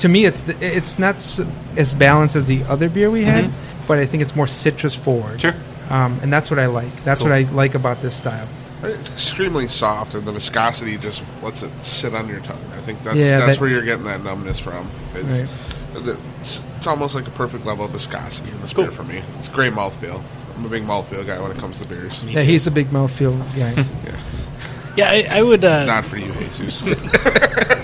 [0.00, 1.40] to me, it's the, it's not s-
[1.76, 3.52] as balanced as the other beer we had, Mhm.
[3.86, 5.40] but I think it's more citrus forward.
[5.40, 5.54] Sure.
[5.88, 7.04] Um, and that's what I like.
[7.04, 8.48] That's what I like about this style.
[8.82, 12.64] It's extremely soft, and the viscosity just lets it sit on your tongue.
[12.76, 14.88] I think that's Yeah, that's that- where you're getting that numbness from.
[15.14, 15.48] It's, Right.
[16.40, 18.84] it's, it's almost like a perfect level of viscosity in this Cool.
[18.84, 19.22] beer for me.
[19.38, 20.22] It's great mouthfeel.
[20.56, 22.22] I'm a big mouthfeel guy when it comes to beers.
[22.26, 23.84] Yeah, he's a big mouthfeel guy.
[24.04, 24.12] Yeah.
[24.96, 25.64] Yeah, I, I would.
[25.64, 26.80] Uh, Not for you, Jesus.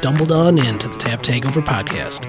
[0.00, 2.24] stumbled on into the Tap Takeover podcast.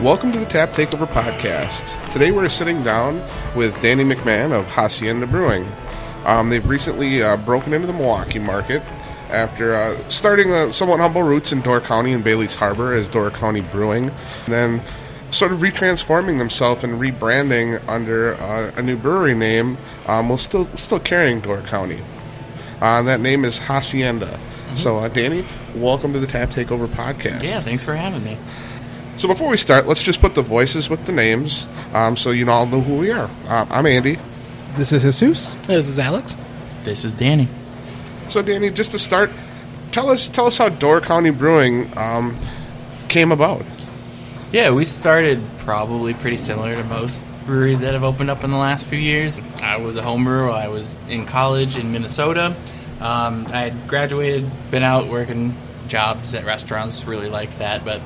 [0.00, 2.12] Welcome to the Tap Takeover podcast.
[2.12, 3.16] Today we're sitting down
[3.56, 5.66] with Danny McMahon of Hacienda Brewing.
[6.24, 8.80] Um, they've recently uh, broken into the Milwaukee market
[9.30, 13.32] after uh, starting uh, somewhat humble roots in Door County and Bailey's Harbor as Door
[13.32, 14.84] County Brewing, and then
[15.34, 19.76] sort of retransforming themselves and rebranding under uh, a new brewery name
[20.06, 22.00] um, while still still carrying Door County.
[22.80, 24.38] Uh, that name is Hacienda.
[24.74, 27.42] So, uh, Danny, welcome to the Tap Takeover podcast.
[27.42, 28.38] Yeah, thanks for having me.
[29.16, 32.50] So before we start, let's just put the voices with the names, um, so you
[32.50, 33.30] all know who we are.
[33.46, 34.18] Uh, I'm Andy.
[34.76, 35.54] this is Jesus.
[35.66, 36.34] This is Alex.
[36.82, 37.48] This is Danny.
[38.28, 39.30] So Danny, just to start,
[39.92, 42.36] tell us tell us how Door County Brewing um,
[43.08, 43.64] came about.
[44.54, 48.56] Yeah, we started probably pretty similar to most breweries that have opened up in the
[48.56, 49.40] last few years.
[49.60, 52.54] I was a home brewer while I was in college in Minnesota.
[53.00, 55.56] Um, I had graduated, been out working
[55.88, 58.00] jobs at restaurants, really liked that, but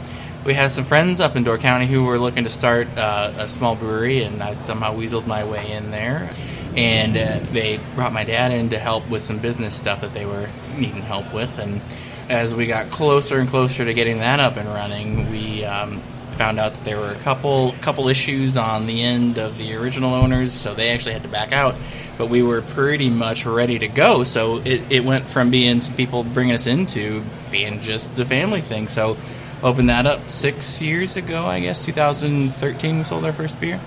[0.46, 3.46] we had some friends up in Door County who were looking to start uh, a
[3.46, 6.30] small brewery, and I somehow weaseled my way in there.
[6.74, 10.24] And uh, they brought my dad in to help with some business stuff that they
[10.24, 11.58] were needing help with.
[11.58, 11.82] And
[12.30, 16.02] as we got closer and closer to getting that up and running, we um,
[16.38, 20.14] found out that there were a couple couple issues on the end of the original
[20.14, 21.74] owners, so they actually had to back out.
[22.16, 25.96] But we were pretty much ready to go, so it, it went from being some
[25.96, 28.88] people bringing us into being just a family thing.
[28.88, 29.16] So
[29.62, 32.98] opened that up six years ago, I guess, 2013.
[32.98, 33.80] We sold our first beer.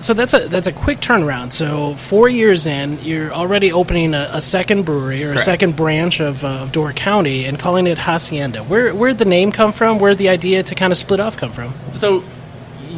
[0.00, 1.52] So that's a that's a quick turnaround.
[1.52, 6.20] So four years in, you're already opening a, a second brewery or a second branch
[6.20, 8.62] of, uh, of Door County and calling it Hacienda.
[8.62, 9.98] Where where'd the name come from?
[9.98, 11.74] Where'd the idea to kind of split off come from?
[11.94, 12.20] So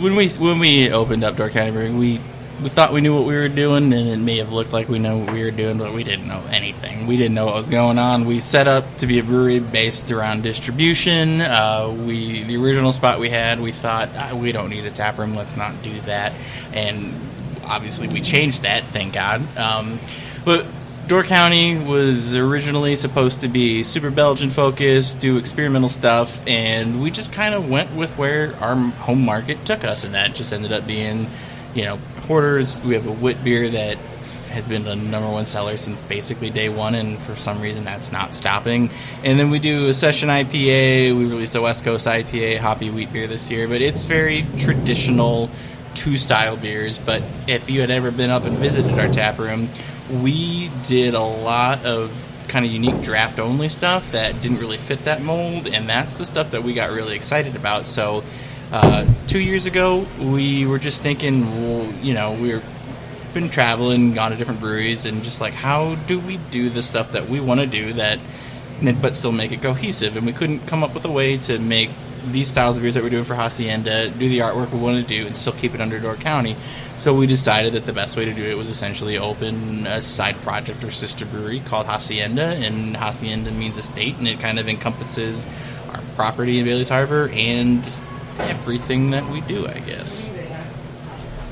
[0.01, 2.21] when we when we opened up Door County Brewing, we
[2.63, 4.99] we thought we knew what we were doing, and it may have looked like we
[4.99, 7.07] know what we were doing, but we didn't know anything.
[7.07, 8.25] We didn't know what was going on.
[8.25, 11.41] We set up to be a brewery based around distribution.
[11.41, 15.19] Uh, we the original spot we had, we thought ah, we don't need a tap
[15.19, 15.35] room.
[15.35, 16.33] Let's not do that,
[16.73, 17.15] and
[17.65, 18.85] obviously we changed that.
[18.93, 19.57] Thank God.
[19.57, 20.01] Um,
[20.45, 20.67] but
[21.11, 27.11] Door County was originally supposed to be super Belgian focused, do experimental stuff, and we
[27.11, 30.71] just kind of went with where our home market took us, and that just ended
[30.73, 31.29] up being,
[31.75, 32.81] you know, porters.
[32.81, 33.99] We have a wit beer that
[34.51, 38.13] has been the number one seller since basically day one, and for some reason that's
[38.13, 38.91] not stopping.
[39.23, 41.17] And then we do a session IPA.
[41.17, 45.51] We released a West Coast IPA, hoppy wheat beer this year, but it's very traditional
[45.95, 46.99] two style beers.
[46.99, 49.69] But if you had ever been up and visited our tap room,
[50.11, 52.13] we did a lot of
[52.49, 56.27] kind of unique draft only stuff that didn't really fit that mold, and that's the
[56.27, 57.87] stuff that we got really excited about.
[57.87, 58.25] So,
[58.73, 62.63] uh, two years ago, we were just thinking, well, you know, we were
[63.35, 67.13] been traveling, gone to different breweries, and just like, how do we do the stuff
[67.13, 68.19] that we want to do that,
[69.01, 70.17] but still make it cohesive?
[70.17, 71.91] And we couldn't come up with a way to make
[72.27, 75.09] these styles of beers that we're doing for Hacienda do the artwork we want to
[75.09, 76.55] do and still keep it under Door County.
[76.99, 80.37] So we decided that the best way to do it was essentially open a side
[80.43, 85.47] project or sister brewery called Hacienda, and Hacienda means estate, and it kind of encompasses
[85.89, 87.85] our property in Bailey's Harbor and
[88.41, 90.31] everything that we do, I guess.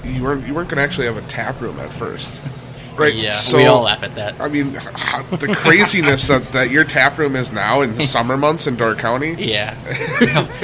[0.04, 2.30] You weren't you weren't going to actually have a tap room at first,
[2.96, 3.14] right?
[3.14, 4.40] Yeah, So, we all laugh at that.
[4.40, 8.66] I mean, the craziness that, that your tap room is now in the summer months
[8.66, 9.34] in Door County.
[9.38, 9.74] Yeah.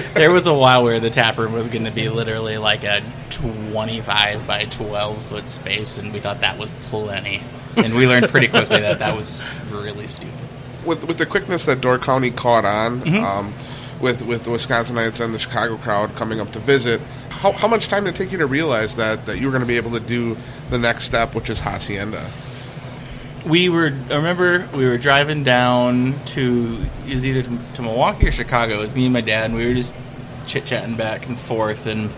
[0.14, 3.02] There was a while where the tap room was going to be literally like a
[3.30, 7.42] 25 by 12 foot space, and we thought that was plenty.
[7.76, 10.32] And we learned pretty quickly that that was really stupid.
[10.84, 13.24] with with the quickness that Door County caught on, Mm-hmm.
[13.24, 13.52] um,
[14.04, 17.88] with with the Wisconsinites and the Chicago crowd coming up to visit, how, how much
[17.88, 19.92] time did it take you to realize that that you were going to be able
[19.92, 20.36] to do
[20.70, 22.30] the next step, which is hacienda?
[23.46, 28.28] We were, I remember we were driving down to, it was either to, to Milwaukee
[28.28, 28.74] or Chicago.
[28.74, 29.94] It was me and my dad, and we were just
[30.46, 31.86] chit chatting back and forth.
[31.86, 32.10] And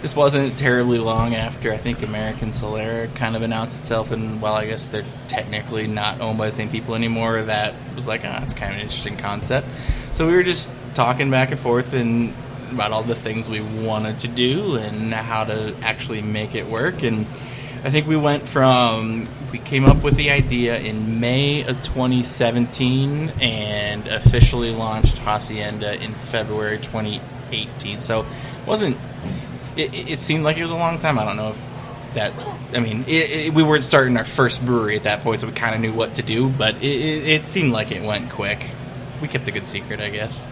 [0.00, 4.54] this wasn't terribly long after I think American Solera kind of announced itself, and while
[4.54, 8.42] I guess they're technically not owned by the same people anymore, that was like, ah,
[8.42, 9.68] it's kind of an interesting concept.
[10.10, 12.34] So we were just talking back and forth and
[12.70, 17.02] about all the things we wanted to do and how to actually make it work.
[17.02, 17.26] And
[17.84, 23.30] I think we went from we came up with the idea in May of 2017
[23.40, 28.00] and officially launched Hacienda in February 2018.
[28.00, 28.96] So it wasn't
[29.76, 31.18] it, it seemed like it was a long time.
[31.18, 31.66] I don't know if
[32.14, 32.32] that.
[32.74, 35.52] I mean, it, it, we weren't starting our first brewery at that point, so we
[35.52, 36.48] kind of knew what to do.
[36.48, 38.64] But it, seemed like it went quick.
[39.20, 40.46] We kept a good secret, I guess.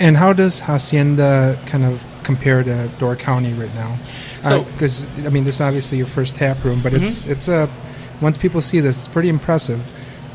[0.00, 3.98] And how does Hacienda kind of compare to Door County right now?
[4.42, 7.04] So, because uh, I mean, this is obviously your first tap room, but mm-hmm.
[7.04, 7.70] it's it's a
[8.20, 9.80] once people see this, it's pretty impressive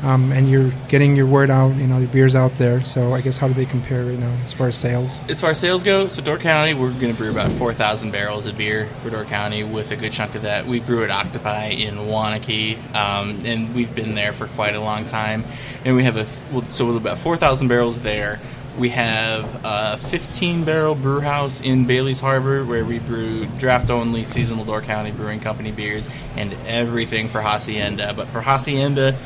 [0.02, 1.74] um, and you're getting your word out.
[1.76, 2.84] You know, your beer's out there.
[2.84, 5.18] So I guess how do they compare right now as far as sales?
[5.28, 8.10] As far as sales go, so Door County, we're going to brew about four thousand
[8.10, 9.64] barrels of beer for Door County.
[9.64, 13.94] With a good chunk of that, we brew at Octopi in Waunakee, um, and we've
[13.94, 15.44] been there for quite a long time.
[15.84, 16.26] And we have a
[16.70, 18.40] so with about four thousand barrels there.
[18.78, 24.22] We have a 15 barrel brew house in Bailey's Harbor where we brew draft only
[24.22, 26.06] seasonal Door County Brewing Company beers
[26.36, 28.12] and everything for Hacienda.
[28.12, 29.16] But for Hacienda,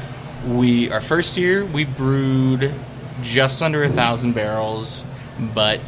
[0.47, 2.73] we our first year we brewed
[3.23, 5.05] just under a thousand barrels,
[5.53, 5.81] but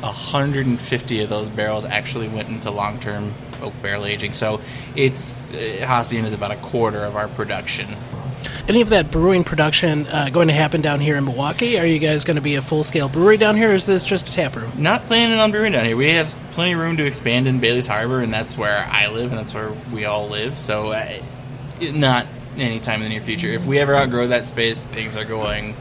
[0.00, 4.32] 150 of those barrels actually went into long-term oak barrel aging.
[4.32, 4.62] So
[4.96, 7.96] it's uh, Hacienda is about a quarter of our production.
[8.68, 11.78] Any of that brewing production uh, going to happen down here in Milwaukee?
[11.78, 14.28] Are you guys going to be a full-scale brewery down here, or is this just
[14.28, 14.70] a tap room?
[14.76, 15.96] Not planning on brewing down here.
[15.96, 19.30] We have plenty of room to expand in Bailey's Harbor, and that's where I live,
[19.30, 20.56] and that's where we all live.
[20.56, 21.20] So, uh,
[21.80, 22.26] not
[22.56, 23.48] anytime in the near future.
[23.48, 25.74] If we ever outgrow that space, things are going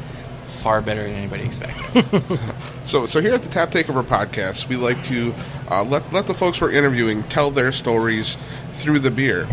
[0.43, 2.39] far better than anybody expected.
[2.85, 5.33] so, so here at the Tap Takeover podcast, we like to
[5.69, 8.37] uh, let let the folks we're interviewing tell their stories
[8.73, 9.47] through the beer.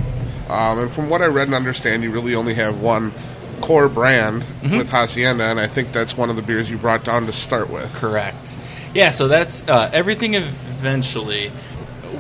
[0.49, 3.13] Um, and from what I read and understand, you really only have one
[3.61, 4.77] core brand mm-hmm.
[4.77, 7.71] with Hacienda, and I think that's one of the beers you brought down to start
[7.71, 7.93] with.
[7.95, 8.57] Correct.
[8.95, 9.11] Yeah.
[9.11, 10.35] So that's uh, everything.
[10.35, 11.51] Eventually,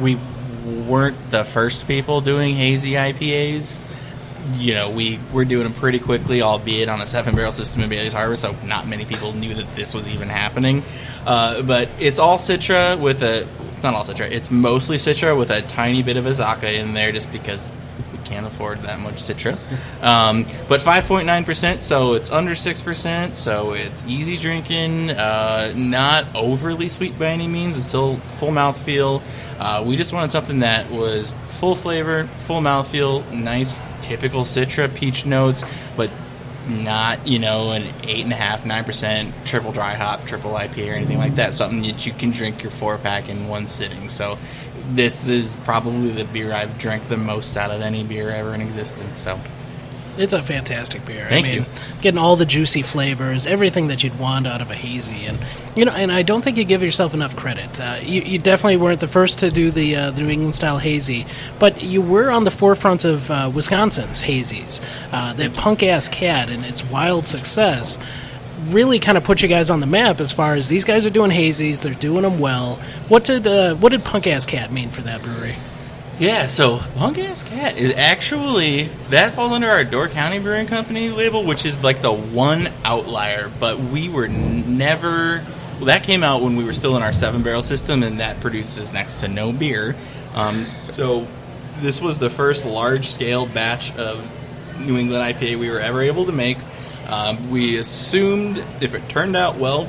[0.00, 0.18] we
[0.64, 3.84] weren't the first people doing hazy IPAs
[4.54, 7.88] you know, we were doing them pretty quickly, albeit on a seven barrel system in
[7.88, 10.84] Bailey's Harbor, so not many people knew that this was even happening.
[11.24, 13.46] Uh, but it's all Citra with a,
[13.82, 17.32] not all Citra, it's mostly Citra with a tiny bit of Azacca in there just
[17.32, 17.72] because
[18.26, 19.56] can't afford that much Citra.
[20.02, 27.18] Um, but 5.9%, so it's under 6%, so it's easy drinking, uh, not overly sweet
[27.18, 29.22] by any means, it's still full mouth feel.
[29.58, 35.24] Uh, we just wanted something that was full flavor, full mouthfeel, nice typical Citra peach
[35.24, 35.64] notes,
[35.96, 36.10] but
[36.68, 40.92] not you know an eight and a half, nine percent triple dry hop, triple IPA
[40.92, 41.54] or anything like that.
[41.54, 44.08] Something that you can drink your four pack in one sitting.
[44.08, 44.38] So
[44.90, 48.60] this is probably the beer I've drank the most out of any beer ever in
[48.60, 49.18] existence.
[49.18, 49.40] So
[50.18, 51.26] it's a fantastic beer.
[51.28, 51.66] Thank I mean, you.
[52.00, 55.38] Getting all the juicy flavors, everything that you'd want out of a hazy, and
[55.76, 57.78] you know, and I don't think you give yourself enough credit.
[57.80, 60.78] Uh, you, you, definitely weren't the first to do the, uh, the New England style
[60.78, 61.26] hazy,
[61.58, 64.80] but you were on the forefront of uh, Wisconsin's hazies.
[65.12, 67.98] Uh, that punk ass cat and its wild success
[68.72, 71.10] really kind of put you guys on the map as far as these guys are
[71.10, 71.80] doing hazies.
[71.80, 72.80] They're doing them well.
[73.08, 75.56] What did uh, what did punk ass cat mean for that brewery?
[76.18, 81.10] Yeah, so Punk Ass Cat is actually that falls under our Door County Brewing Company
[81.10, 83.52] label, which is like the one outlier.
[83.60, 85.44] But we were never.
[85.76, 88.40] Well, that came out when we were still in our seven barrel system, and that
[88.40, 89.94] produces next to no beer.
[90.32, 91.28] Um, so
[91.80, 94.26] this was the first large scale batch of
[94.80, 96.56] New England IPA we were ever able to make.
[97.08, 99.88] Um, we assumed if it turned out well,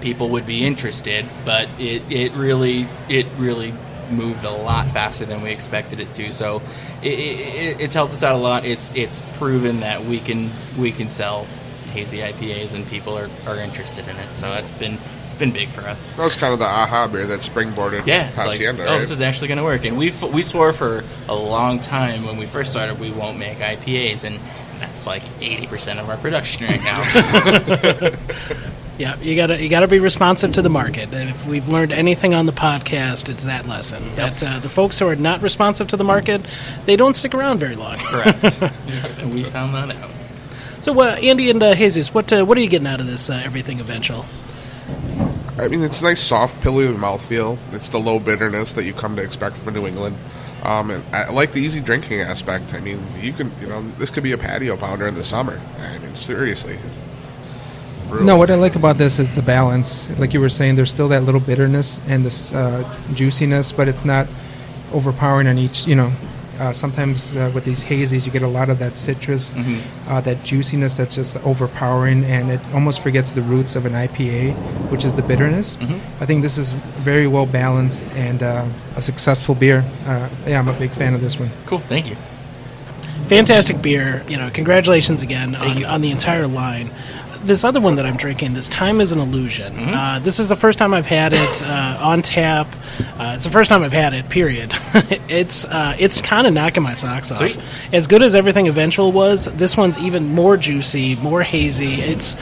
[0.00, 3.74] people would be interested, but it, it really it really
[4.10, 6.32] moved a lot faster than we expected it to.
[6.32, 6.62] So
[7.02, 8.64] it, it, it's helped us out a lot.
[8.64, 11.46] It's it's proven that we can we can sell
[11.90, 14.34] hazy IPAs and people are, are interested in it.
[14.34, 16.14] So it's been it's been big for us.
[16.16, 18.82] That was kind of the aha beer that springboarded yeah, Hacienda.
[18.82, 18.98] Like, oh, right?
[19.00, 19.84] this is actually going to work.
[19.84, 23.58] And we we swore for a long time when we first started we won't make
[23.58, 24.40] IPAs, and
[24.80, 28.16] that's like eighty percent of our production right now.
[29.00, 31.08] Yeah, you gotta you gotta be responsive to the market.
[31.10, 34.04] If we've learned anything on the podcast, it's that lesson.
[34.04, 34.16] Yep.
[34.16, 36.44] That uh, the folks who are not responsive to the market,
[36.84, 37.96] they don't stick around very long.
[37.96, 38.42] Correct.
[39.24, 40.10] we found that out.
[40.82, 43.30] So, uh, Andy and uh, Jesus, what uh, what are you getting out of this
[43.30, 44.26] uh, everything eventual?
[45.58, 47.56] I mean, it's a nice soft, pillowy mouthfeel.
[47.72, 50.18] It's the low bitterness that you come to expect from New England.
[50.62, 52.74] Um, and I like the easy drinking aspect.
[52.74, 55.60] I mean, you can, you know, this could be a patio pounder in the summer.
[55.78, 56.78] I mean, seriously.
[58.20, 60.10] No, what I like about this is the balance.
[60.18, 62.82] Like you were saying, there's still that little bitterness and this uh,
[63.14, 64.26] juiciness, but it's not
[64.92, 65.86] overpowering on each.
[65.86, 66.12] You know,
[66.60, 69.54] uh, sometimes uh, with these hazies, you get a lot of that citrus,
[70.06, 74.54] uh, that juiciness that's just overpowering, and it almost forgets the roots of an IPA,
[74.90, 75.78] which is the bitterness.
[76.20, 79.84] I think this is very well balanced and uh, a successful beer.
[80.04, 81.50] Uh, yeah, I'm a big fan of this one.
[81.66, 82.16] Cool, thank you.
[83.28, 84.24] Fantastic beer.
[84.28, 86.90] You know, congratulations again on, on the entire line.
[87.42, 89.74] This other one that I'm drinking, this time is an illusion.
[89.74, 89.94] Mm-hmm.
[89.94, 92.66] Uh, this is the first time I've had it uh, on tap.
[93.18, 94.28] Uh, it's the first time I've had it.
[94.28, 94.74] Period.
[95.28, 97.56] it's uh, it's kind of knocking my socks Sweet.
[97.56, 97.64] off.
[97.92, 102.00] As good as everything eventual was, this one's even more juicy, more hazy.
[102.02, 102.36] It's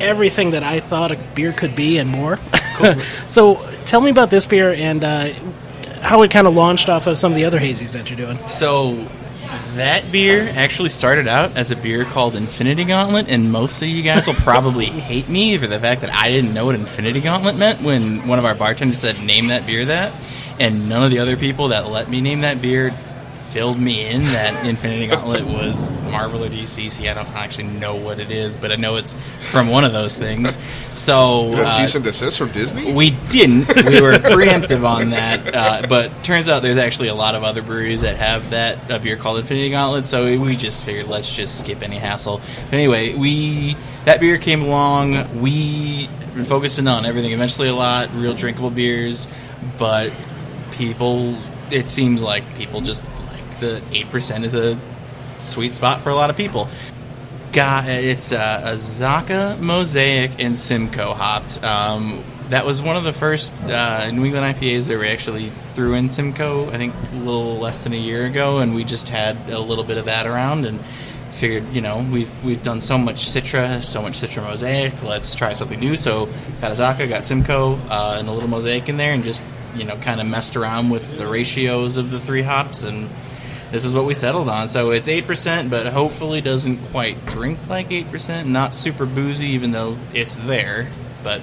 [0.00, 2.38] everything that I thought a beer could be and more.
[3.26, 5.32] so, tell me about this beer and uh,
[6.02, 8.38] how it kind of launched off of some of the other hazies that you're doing.
[8.48, 9.08] So
[9.74, 14.02] that beer actually started out as a beer called Infinity Gauntlet, and most of you
[14.02, 17.56] guys will probably hate me for the fact that I didn't know what Infinity Gauntlet
[17.56, 20.12] meant when one of our bartenders said, "Name that beer that,"
[20.58, 22.94] and none of the other people that let me name that beer
[23.52, 26.90] filled me in that Infinity Gauntlet was Marvel or DC.
[26.90, 29.14] See, I don't actually know what it is, but I know it's
[29.50, 30.56] from one of those things.
[30.94, 32.92] So uh, cease and desist from Disney.
[32.92, 33.68] we didn't.
[33.86, 37.62] We were preemptive on that, uh, but turns out there's actually a lot of other
[37.62, 40.04] breweries that have that a beer called Infinity Gauntlet.
[40.04, 42.40] So we just figured let's just skip any hassle.
[42.64, 45.40] But anyway, we that beer came along.
[45.40, 47.32] We were focusing on everything.
[47.32, 49.28] Eventually, a lot real drinkable beers,
[49.78, 50.12] but
[50.72, 51.36] people.
[51.70, 53.02] It seems like people just
[53.62, 54.78] the eight percent is a
[55.40, 56.68] sweet spot for a lot of people
[57.52, 61.62] got it's uh, Azacca Mosaic and Simcoe hopped.
[61.62, 65.94] Um, that was one of the first uh, New England IPAs that we actually threw
[65.94, 66.68] in Simcoe.
[66.70, 69.84] I think a little less than a year ago, and we just had a little
[69.84, 70.80] bit of that around and
[71.32, 75.02] figured, you know, we've we've done so much Citra, so much Citra Mosaic.
[75.02, 75.96] Let's try something new.
[75.96, 76.26] So
[76.60, 79.42] got Azacca, got Simcoe, uh, and a little Mosaic in there, and just
[79.74, 83.08] you know, kind of messed around with the ratios of the three hops and
[83.72, 84.68] this is what we settled on.
[84.68, 88.48] So it's eight percent, but hopefully doesn't quite drink like eight percent.
[88.48, 90.88] Not super boozy, even though it's there.
[91.24, 91.40] But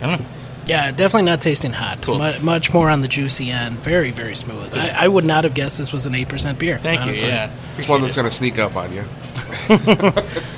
[0.00, 0.26] I don't know.
[0.66, 2.02] Yeah, definitely not tasting hot.
[2.02, 2.18] Cool.
[2.18, 3.78] Mu- much more on the juicy end.
[3.78, 4.76] Very, very smooth.
[4.76, 6.78] I, I would not have guessed this was an 8% beer.
[6.78, 7.28] Thank honestly.
[7.28, 7.34] you.
[7.34, 9.04] Yeah, It's one that's going to sneak up on you.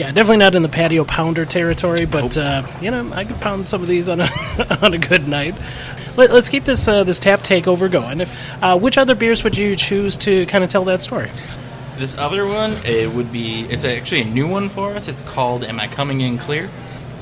[0.00, 3.68] Yeah, definitely not in the patio pounder territory, but, uh, you know, I could pound
[3.68, 5.54] some of these on a, on a good night.
[6.16, 8.22] Let, us keep this uh, this tap takeover going.
[8.22, 11.30] If, uh, which other beers would you choose to kind of tell that story?
[11.98, 13.64] This other one, it would be.
[13.64, 15.06] It's actually a new one for us.
[15.06, 16.70] It's called "Am I Coming In Clear."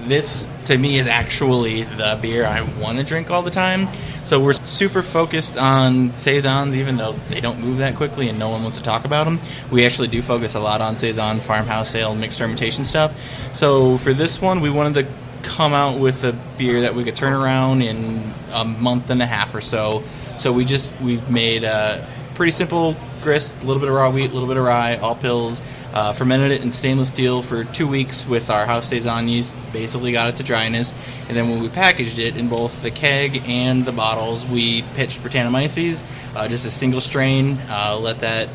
[0.09, 3.88] This to me is actually the beer I want to drink all the time.
[4.25, 8.49] So we're super focused on saisons, even though they don't move that quickly and no
[8.49, 9.38] one wants to talk about them.
[9.71, 13.15] We actually do focus a lot on saison, farmhouse ale, mixed fermentation stuff.
[13.55, 15.12] So for this one, we wanted to
[15.43, 19.27] come out with a beer that we could turn around in a month and a
[19.27, 20.03] half or so.
[20.38, 24.31] So we just we made a pretty simple grist, a little bit of raw wheat,
[24.31, 25.61] a little bit of rye, all Pils.
[25.92, 29.57] Uh, fermented it in stainless steel for two weeks with our house saison yeast.
[29.73, 30.92] Basically, got it to dryness,
[31.28, 35.23] and then when we packaged it in both the keg and the bottles, we pitched
[35.23, 36.04] Brettanomyces,
[36.35, 37.59] uh, just a single strain.
[37.68, 38.49] Uh, let that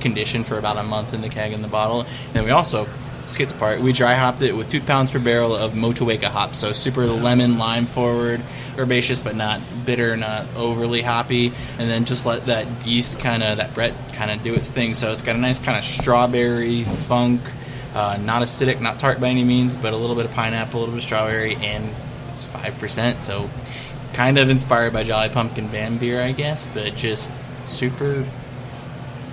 [0.00, 2.00] condition for about a month in the keg and the bottle.
[2.00, 2.88] And then we also
[3.26, 3.80] skipped the part.
[3.80, 7.58] We dry hopped it with two pounds per barrel of Motueka hops, so super lemon,
[7.58, 8.40] lime forward,
[8.78, 13.58] herbaceous but not bitter, not overly hoppy, and then just let that yeast kind of
[13.58, 14.94] that Brett kind of do its thing.
[14.94, 17.40] So it's got a nice kind of strawberry funk,
[17.94, 20.80] uh, not acidic, not tart by any means, but a little bit of pineapple, a
[20.80, 21.94] little bit of strawberry, and
[22.28, 23.22] it's five percent.
[23.22, 23.50] So
[24.12, 27.32] kind of inspired by Jolly Pumpkin Bam beer, I guess, but just
[27.66, 28.24] super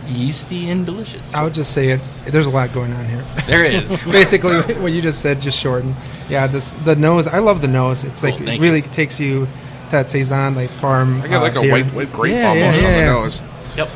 [0.07, 1.33] yeasty and delicious.
[1.33, 2.01] I would just say it.
[2.27, 3.25] There's a lot going on here.
[3.47, 4.03] There is.
[4.05, 5.95] Basically, what you just said, just shorten.
[6.29, 7.27] Yeah, this the nose.
[7.27, 8.03] I love the nose.
[8.03, 9.47] It's like Cool, it thank really takes you
[9.91, 11.21] that saison like farm.
[11.21, 13.41] I got like uh, a white, white grape Yeah, yeah, almost yeah, on the nose.
[13.77, 13.89] Yep.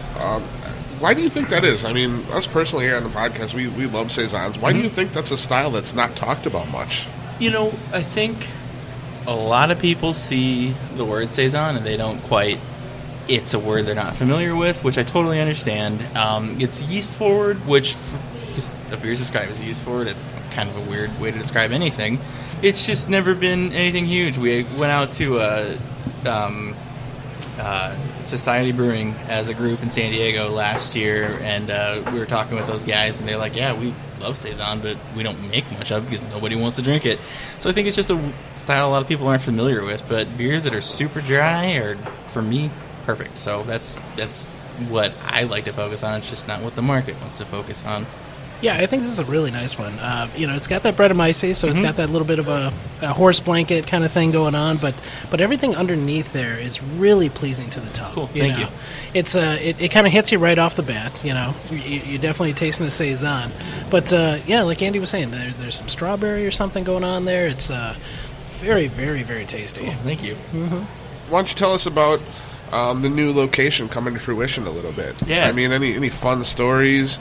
[0.99, 1.85] Why do you think that is?
[1.85, 4.57] I mean, us personally here on the podcast, we, we love saisons.
[4.57, 4.83] Why do Mm-hmm.
[4.85, 7.05] you think that's a style that's not talked about much?
[7.39, 8.47] You know, I think
[9.27, 12.59] a lot of people see the word saison and they don't quite.
[13.27, 16.01] It's a word they're not familiar with, which I totally understand.
[16.17, 17.95] Um, it's yeast forward, which
[18.91, 22.19] a beer's described as yeast forward, it's kind of a weird way to describe anything.
[22.61, 24.37] It's just never been anything huge.
[24.37, 25.77] We went out to a
[26.25, 26.75] um,
[27.59, 32.25] uh, Societe Brewing as a group in San Diego last year, and uh, we were
[32.25, 35.69] talking with those guys, and they're like, "Yeah, we love saison, but we don't make
[35.71, 37.19] much of it because nobody wants to drink it."
[37.59, 40.07] So I think it's just a style a lot of people aren't familiar with.
[40.09, 42.71] But beers that are super dry are, for me,
[43.07, 43.39] perfect.
[43.39, 44.45] So that's that's
[44.89, 46.19] what I like to focus on.
[46.19, 48.05] It's just not what the market wants to focus on.
[48.59, 49.93] Yeah, I think this is a really nice one.
[49.99, 51.71] Uh, you know, it's got that Brettanomyces, so Mm-hmm.
[51.73, 52.73] it's got that little bit of a,
[53.03, 54.95] a horse blanket kind of thing going on, but
[55.29, 58.13] but everything underneath there is really pleasing to the tongue.
[58.13, 58.61] Cool, thank know?
[58.61, 58.67] you.
[59.13, 61.23] It's uh, it, it kind of hits you right off the bat.
[61.23, 63.51] You know, you, you're definitely tasting a saison,
[63.91, 67.25] but uh, yeah, like Andy was saying, there, there's some strawberry or something going on
[67.25, 67.47] there.
[67.47, 67.95] It's uh,
[68.53, 69.85] very, very, very tasty.
[70.03, 70.33] Thank you.
[70.33, 72.21] Why don't you tell us about
[72.71, 75.15] um, the new location coming to fruition a little bit?
[75.25, 75.53] Yes.
[75.53, 77.19] I mean, any any fun stories?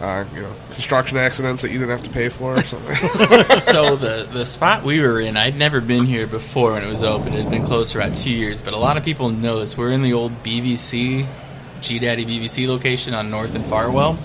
[0.00, 2.94] Uh, you know, construction accidents that you didn't have to pay for or something.
[3.60, 7.02] so the the spot we were in, I'd never been here before when it was
[7.02, 7.32] open.
[7.32, 9.76] It had been closed for about two years, but a lot of people know this.
[9.76, 11.26] We're in the old BBC,
[11.80, 14.18] G Daddy BBC location on North and Farwell.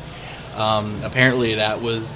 [0.55, 2.15] Um, apparently, that was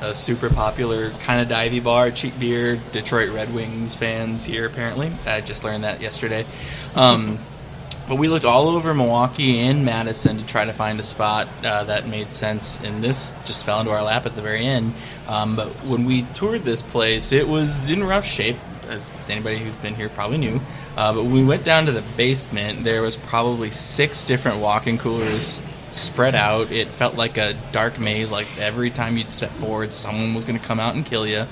[0.00, 2.80] a super popular kind of divey bar, cheap beer.
[2.92, 5.12] Detroit Red Wings fans here, apparently.
[5.26, 6.46] I just learned that yesterday.
[6.94, 7.38] Um,
[8.08, 11.84] but we looked all over Milwaukee and Madison to try to find a spot uh,
[11.84, 14.94] that made sense, and this just fell into our lap at the very end.
[15.26, 18.58] Um, but when we toured this place, it was in rough shape,
[18.88, 20.60] as anybody who's been here probably knew.
[20.96, 24.98] Uh, but when we went down to the basement, there was probably six different walk-in
[24.98, 25.60] coolers
[25.94, 26.72] spread out.
[26.72, 28.30] It felt like a dark maze.
[28.30, 31.46] Like every time you'd step forward, someone was going to come out and kill you.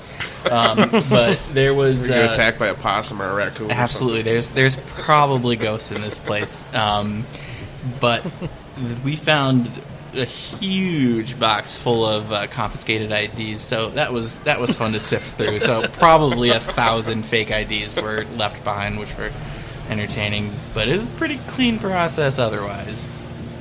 [0.49, 3.71] Um, but there was you uh, attacked by a possum or a raccoon.
[3.71, 4.19] Absolutely.
[4.19, 4.33] something.
[4.33, 6.65] There's there's probably ghosts in this place.
[6.73, 7.25] Um,
[7.99, 8.25] but
[9.03, 9.69] we found
[10.15, 13.61] a huge box full of uh, confiscated IDs.
[13.61, 15.59] So that was that was fun to sift through.
[15.59, 19.31] So probably a thousand fake IDs were left behind, which were
[19.89, 20.53] entertaining.
[20.73, 23.07] But it was a pretty clean process otherwise.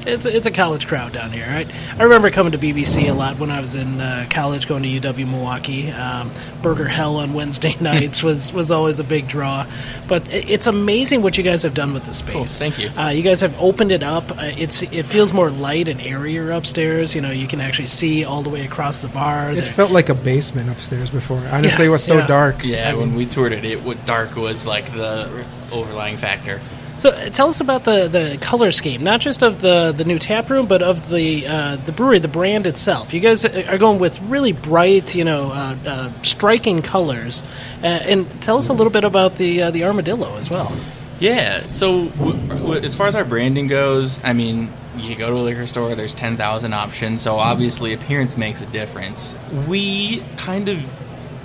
[0.05, 1.47] It's it's a college crowd down here.
[1.49, 1.65] I,
[1.97, 4.89] I remember coming to BBC a lot when I was in uh, college, going to
[4.89, 5.93] UW Milwaukee.
[5.93, 9.65] Um, Burger Hell on Wednesday nights was, was always a big draw.
[10.09, 12.35] But it, it's amazing what you guys have done with the space.
[12.35, 12.91] Cool, thank you.
[12.99, 14.33] Uh, you guys have opened it up.
[14.33, 17.15] Uh, it's it feels more light and airier upstairs.
[17.15, 19.53] You know, you can actually see all the way across the bar.
[19.53, 21.39] It There- felt like a basement upstairs before.
[21.53, 22.27] Honestly, Yeah, it was so yeah.
[22.27, 22.65] dark.
[22.65, 26.61] Yeah, I when we toured it, it would, dark was like the overlying factor.
[27.03, 30.21] So uh, tell us about the, the color scheme, not just of the, the new
[30.21, 33.13] tap room, but of the uh, the brewery, the brand itself.
[33.13, 37.43] You guys are going with really bright, you know, uh, uh, striking colors,
[37.83, 40.73] uh, and tell us a little bit about the uh, the armadillo as well.
[41.19, 41.67] Yeah.
[41.71, 45.43] So, w- w- as far as our branding goes, I mean, you go to a
[45.43, 49.35] liquor store, there's 10,000 options, so obviously appearance makes a difference.
[49.67, 50.79] We kind of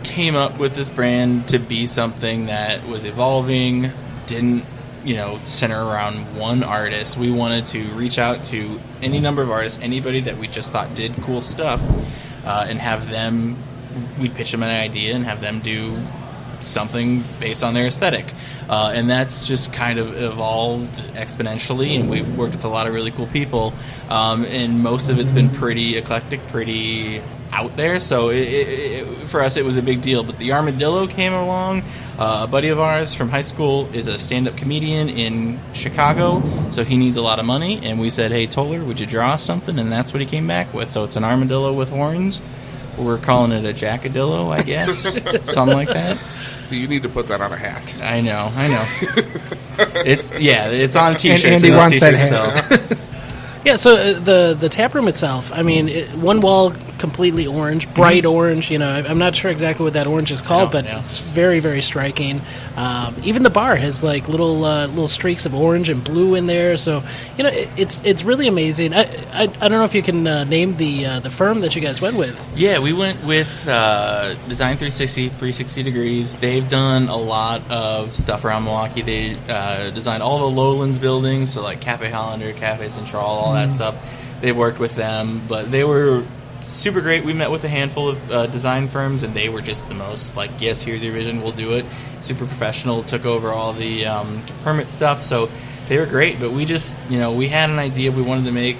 [0.03, 3.91] came up with this brand to be something that was evolving,
[4.27, 4.65] didn't,
[5.07, 7.15] you know, center around one artist.
[7.15, 10.95] We wanted to reach out to any number of artists, anybody that we just thought
[10.95, 11.81] did cool stuff,
[12.43, 13.55] uh, and have them,
[14.19, 15.97] we'd pitch them an idea and have them do
[16.59, 18.33] something based on their aesthetic.
[18.67, 22.93] Uh, and that's just kind of evolved exponentially, and we've worked with a lot of
[22.93, 23.73] really cool people.
[24.09, 27.21] Um, and most of it's been pretty eclectic, pretty
[27.53, 28.01] out there.
[28.01, 30.23] So it, it, it, for us, it was a big deal.
[30.23, 31.83] But the Armadillo came along.
[32.17, 36.41] Uh, a buddy of ours from high school is a stand up comedian in Chicago,
[36.71, 37.79] so he needs a lot of money.
[37.83, 39.77] And we said, hey, Toller, would you draw us something?
[39.77, 40.89] And that's what he came back with.
[40.89, 42.41] So it's an armadillo with horns.
[42.97, 45.13] We're calling it a jackadillo, I guess.
[45.53, 46.17] Something like that.
[46.67, 48.01] So you need to put that on a hat.
[48.01, 48.85] I know, I know.
[50.03, 51.45] it's yeah, it's on t-shirts.
[51.45, 52.89] Andy and those wants that t-shirts hat.
[52.89, 52.97] sell.
[53.65, 57.91] Yeah, so uh, the the tap room itself, I mean, it, one wall completely orange,
[57.93, 58.71] bright orange.
[58.71, 60.99] You know, I'm not sure exactly what that orange is called, but yeah.
[60.99, 62.41] it's very very striking.
[62.75, 66.47] Um, even the bar has like little uh, little streaks of orange and blue in
[66.47, 66.77] there.
[66.77, 67.03] So
[67.37, 68.93] you know, it, it's it's really amazing.
[68.93, 71.75] I, I, I don't know if you can uh, name the uh, the firm that
[71.75, 72.37] you guys went with.
[72.55, 76.35] Yeah, we went with uh, Design 360, 360 Degrees.
[76.35, 79.01] They've done a lot of stuff around Milwaukee.
[79.01, 83.69] They uh, designed all the Lowlands buildings, so like Cafe Hollander, Cafe Central, all that
[83.69, 83.95] stuff.
[84.41, 86.23] They've worked with them, but they were
[86.71, 87.23] super great.
[87.23, 90.35] We met with a handful of uh, design firms, and they were just the most
[90.35, 91.85] like, yes, here's your vision, we'll do it.
[92.21, 95.49] Super professional, took over all the um, permit stuff, so
[95.87, 96.39] they were great.
[96.39, 98.77] But we just, you know, we had an idea we wanted to make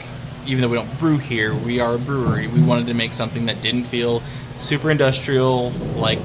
[0.47, 2.47] even though we don't brew here, we are a brewery.
[2.47, 4.23] We wanted to make something that didn't feel
[4.57, 6.19] super industrial, like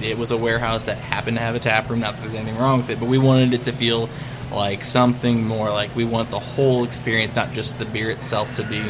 [0.00, 2.00] it was a warehouse that happened to have a tap room.
[2.00, 4.08] Not that there's anything wrong with it, but we wanted it to feel
[4.52, 8.64] like something more like we want the whole experience, not just the beer itself, to
[8.64, 8.84] be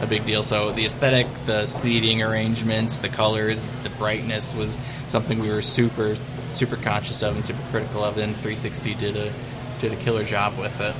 [0.00, 0.42] a big deal.
[0.42, 6.16] So the aesthetic, the seating arrangements, the colors, the brightness was something we were super,
[6.52, 8.18] super conscious of and super critical of.
[8.18, 9.32] And 360 did a
[9.78, 10.94] did a killer job with it.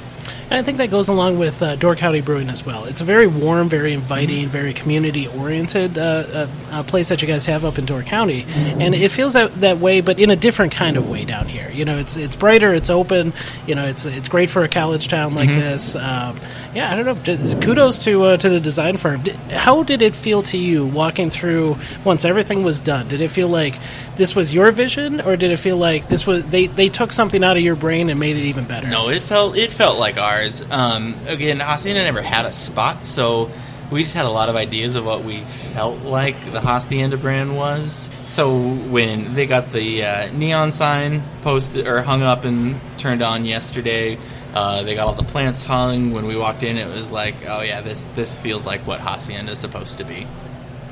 [0.51, 2.85] And I think that goes along with uh, Door County Brewing as well.
[2.85, 7.29] It's a very warm, very inviting, very community oriented uh, uh, uh, place that you
[7.29, 10.37] guys have up in Door County, and it feels that, that way, but in a
[10.37, 11.71] different kind of way down here.
[11.71, 13.33] You know, it's it's brighter, it's open.
[13.67, 16.41] You know, it's it's great for a college town like this, um,
[16.79, 17.61] Yeah, I don't know.
[17.61, 19.25] Kudos to uh, to the design firm.
[19.51, 23.09] How did it feel to you walking through once everything was done?
[23.09, 23.75] Did it feel like
[24.14, 27.43] this was your vision, or did it feel like this was they, they took something
[27.43, 28.88] out of your brain and made it even better?
[28.88, 30.64] No, it felt it felt like ours.
[30.71, 33.51] Um, again, Hacienda never had a spot, so
[33.91, 37.57] we just had a lot of ideas of what we felt like the Hacienda brand
[37.57, 38.09] was.
[38.27, 43.47] So when they got the uh, neon sign posted or hung up and turned on
[43.47, 44.17] yesterday,
[44.55, 46.13] uh, they got all the plants hung.
[46.13, 49.53] When we walked in, it was like, oh yeah, this this feels like what Hacienda
[49.53, 50.27] is supposed to be.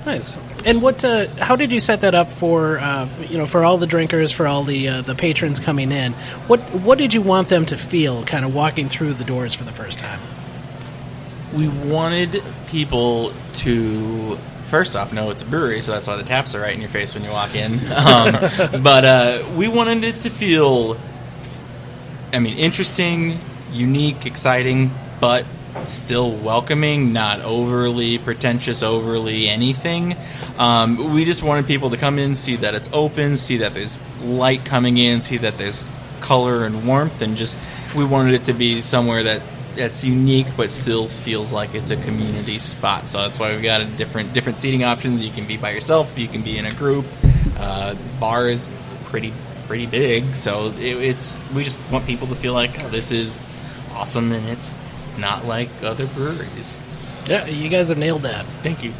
[0.05, 0.37] Nice.
[0.64, 1.05] And what?
[1.05, 2.79] Uh, how did you set that up for?
[2.79, 6.12] Uh, you know, for all the drinkers, for all the uh, the patrons coming in.
[6.47, 9.64] What What did you want them to feel, kind of walking through the doors for
[9.64, 10.21] the first time?
[11.57, 16.55] we wanted people to first off know it's a brewery, so that's why the taps
[16.55, 17.81] are right in your face when you walk in.
[17.97, 20.99] Um, but uh, we wanted it to feel,
[22.33, 23.41] I mean, interesting,
[23.73, 25.47] unique, exciting, but
[25.85, 30.17] still welcoming, not overly pretentious, overly anything.
[30.59, 33.99] Um, we just wanted people to come in, see that it's open, see that there's
[34.23, 35.87] light coming in, see that there's
[36.21, 37.57] color and warmth, and just
[37.95, 39.43] we wanted it to be somewhere that
[39.77, 43.09] that's unique but still feels like it's a community spot.
[43.09, 45.23] So that's why we've got a different different seating options.
[45.23, 47.05] You can be by yourself, you can be in a group.
[47.59, 48.67] Uh, bar is
[49.05, 49.33] pretty
[49.66, 53.42] pretty big, so it, it's we just want people to feel like oh, this is
[53.92, 54.76] awesome and it's
[55.18, 56.79] not like other breweries.
[57.26, 58.46] Yeah, you guys have nailed that.
[58.62, 58.92] Thank you.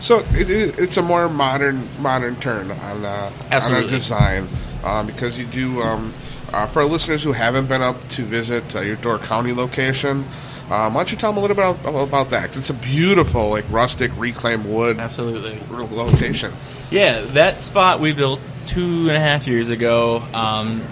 [0.00, 4.48] So it, it, it's a more modern modern turn on uh, on a design
[4.84, 5.82] um, because you do.
[5.82, 6.14] Um,
[6.52, 10.26] uh, for our listeners who haven't been up to visit uh, your Door County location,
[10.70, 12.56] um, why don't you tell them a little bit about, about that?
[12.56, 15.58] it's a beautiful, like rustic reclaimed wood Absolutely.
[15.68, 16.52] location.
[16.90, 20.22] Yeah, that spot we built two and a half years ago.
[20.32, 20.86] Um,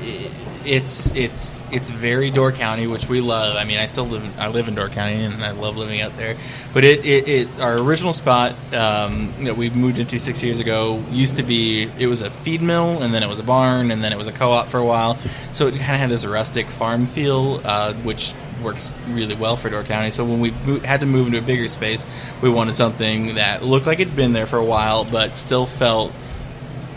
[0.65, 3.57] it's it's it's very Door County, which we love.
[3.57, 6.17] I mean, I still live I live in Door County, and I love living out
[6.17, 6.37] there.
[6.73, 11.03] But it, it, it our original spot um, that we moved into six years ago
[11.11, 14.03] used to be it was a feed mill, and then it was a barn, and
[14.03, 15.19] then it was a co-op for a while.
[15.53, 19.71] So it kind of had this rustic farm feel, uh, which works really well for
[19.71, 20.11] Door County.
[20.11, 22.07] So when we had to move into a bigger space,
[22.43, 26.13] we wanted something that looked like it'd been there for a while, but still felt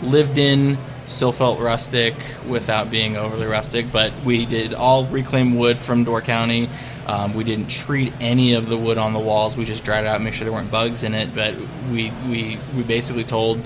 [0.02, 2.14] lived in, still felt rustic
[2.48, 3.92] without being overly rustic.
[3.92, 6.68] But we did all reclaimed wood from Door County.
[7.06, 9.56] Um, we didn't treat any of the wood on the walls.
[9.56, 11.34] We just dried it out, make sure there weren't bugs in it.
[11.34, 11.56] But
[11.90, 13.60] we we we basically told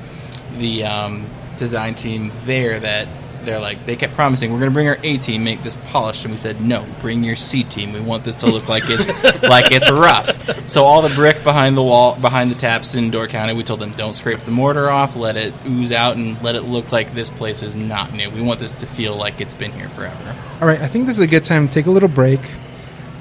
[0.59, 1.27] the um,
[1.59, 3.09] design team there that
[3.47, 6.25] they're like they kept promising we're going to bring our A team, make this polished,
[6.25, 7.95] and we said no, bring your C team.
[7.95, 9.11] We want this to look like it's
[9.43, 10.69] like it's rough.
[10.69, 13.81] So all the brick behind the wall, behind the taps in Door County, we told
[13.81, 17.15] them don't scrape the mortar off, let it ooze out, and let it look like
[17.15, 18.29] this place is not new.
[18.29, 20.37] We want this to feel like it's been here forever.
[20.61, 22.41] All right, I think this is a good time to take a little break.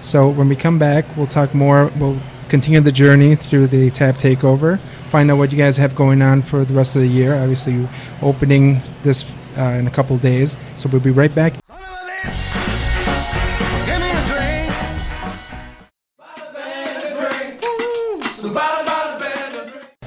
[0.02, 1.92] So when we come back, we'll talk more.
[1.98, 4.80] We'll continue the journey through the tap takeover.
[5.10, 7.36] Find out what you guys have going on for the rest of the year.
[7.36, 7.88] Obviously,
[8.22, 9.24] opening this
[9.58, 10.56] uh, in a couple days.
[10.76, 11.65] So we'll be right back.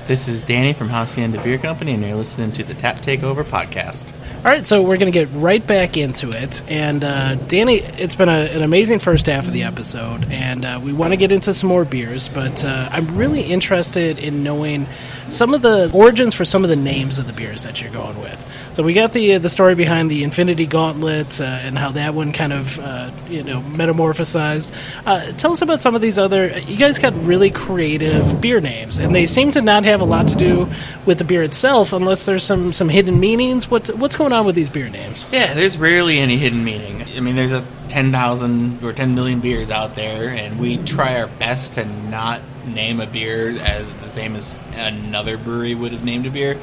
[0.09, 4.07] This is Danny from Hacienda Beer Company, and you're listening to the Tap Takeover podcast.
[4.38, 6.62] All right, so we're going to get right back into it.
[6.71, 10.81] And uh, Danny, it's been a, an amazing first half of the episode, and uh,
[10.83, 12.31] we want to get into some more beers.
[12.31, 14.87] But uh, I'm really interested in knowing
[15.29, 18.18] some of the origins for some of the names of the beers that you're going
[18.23, 18.47] with.
[18.73, 22.33] So we got the the story behind the Infinity Gauntlet uh, and how that one
[22.33, 24.73] kind of uh, you know metamorphosized.
[25.05, 26.57] Uh, tell us about some of these other.
[26.61, 30.29] You guys got really creative beer names, and they seem to not have a lot
[30.29, 30.69] to do
[31.07, 33.71] with the beer itself, unless there's some some hidden meanings.
[33.71, 35.27] What's what's going on with these beer names?
[35.33, 37.05] Yeah, there's rarely any hidden meaning.
[37.17, 41.27] I mean, there's a 10,000 or 10 million beers out there, and we try our
[41.27, 46.27] best to not name a beer as the same as another brewery would have named
[46.27, 46.59] a beer.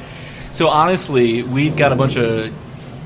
[0.51, 2.53] So honestly, we've got a bunch of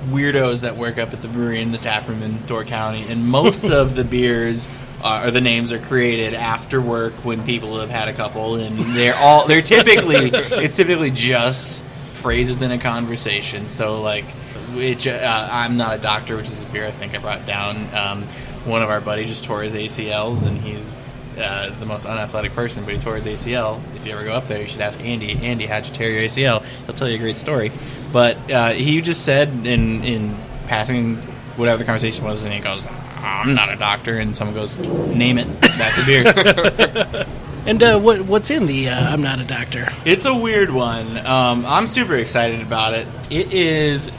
[0.10, 3.28] weirdos that work up at the brewery in the tap room in Door County, and
[3.28, 4.68] most of the beers
[5.02, 8.78] are, or the names are created after work when people have had a couple, and
[8.96, 13.68] they're all they're typically it's typically just phrases in a conversation.
[13.68, 14.26] So like,
[14.74, 17.94] which uh, I'm not a doctor, which is a beer I think I brought down.
[17.96, 18.24] Um,
[18.66, 21.02] one of our buddies just tore his ACLs, and he's
[21.40, 23.82] uh, the most unathletic person, but he tore his ACL.
[23.96, 25.32] If you ever go up there, you should ask Andy.
[25.38, 26.64] Andy, how'd you tear your ACL?
[26.86, 27.72] He'll tell you a great story.
[28.12, 31.18] But uh, he just said in in passing
[31.56, 32.86] whatever the conversation was, and he goes,
[33.22, 35.62] "I'm not a doctor," and someone goes, "Name it.
[35.62, 37.26] That's a beer."
[37.66, 39.90] And uh, what what's in the uh, I'm not a doctor?
[40.06, 41.18] It's a weird one.
[41.24, 43.06] Um, I'm super excited about it.
[43.30, 44.10] It is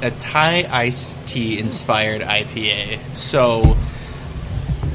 [0.00, 3.16] a Thai iced tea inspired IPA.
[3.16, 3.76] So,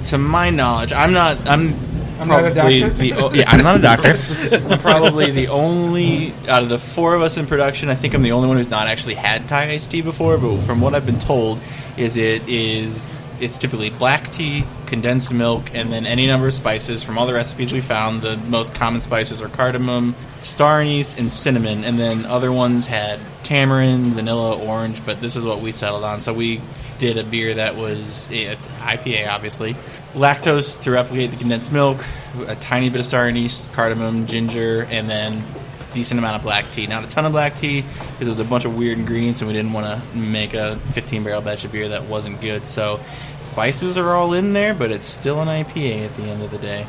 [0.05, 1.47] to my knowledge, I'm not.
[1.47, 1.75] I'm.
[2.19, 2.95] I'm not a probably doctor.
[2.97, 4.19] the o- yeah, I'm not a doctor.
[4.55, 7.89] I'm probably the only out of the four of us in production.
[7.89, 10.37] I think I'm the only one who's not actually had Thai iced tea before.
[10.37, 11.59] But from what I've been told,
[11.97, 13.09] is it is
[13.41, 17.01] it's typically black tea, condensed milk, and then any number of spices.
[17.01, 21.34] From all the recipes we found, the most common spices are cardamom, star anise, and
[21.34, 21.84] cinnamon.
[21.84, 25.04] And then other ones had tamarind, vanilla, orange.
[25.06, 26.21] But this is what we settled on.
[26.21, 26.62] So we
[26.99, 29.75] did a beer that was it's IPA, obviously,
[30.13, 32.06] lactose to replicate the condensed milk,
[32.47, 35.43] a tiny bit of star anise, cardamom, ginger, and then
[35.93, 36.88] decent amount of black tea.
[36.88, 39.47] Not a ton of black tea because it was a bunch of weird ingredients, and
[39.47, 42.67] we didn't want to make a 15 barrel batch of beer that wasn't good.
[42.67, 42.99] So
[43.43, 46.58] spices are all in there, but it's still an IPA at the end of the
[46.58, 46.88] day.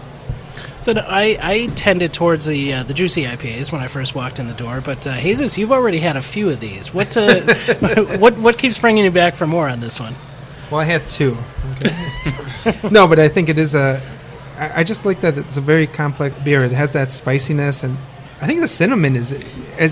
[0.83, 4.41] So no, I, I tended towards the uh, the juicy IPAs when I first walked
[4.41, 6.93] in the door, but uh, Jesus, you've already had a few of these.
[6.93, 7.55] What uh,
[8.19, 10.17] what what keeps bringing you back for more on this one?
[10.73, 11.37] Well, I had two.
[11.77, 12.89] Okay.
[12.91, 14.03] no, but I think it is a.
[14.59, 16.65] I I just like that it's a very complex beer.
[16.65, 17.97] It has that spiciness, and
[18.43, 19.33] I think the cinnamon is.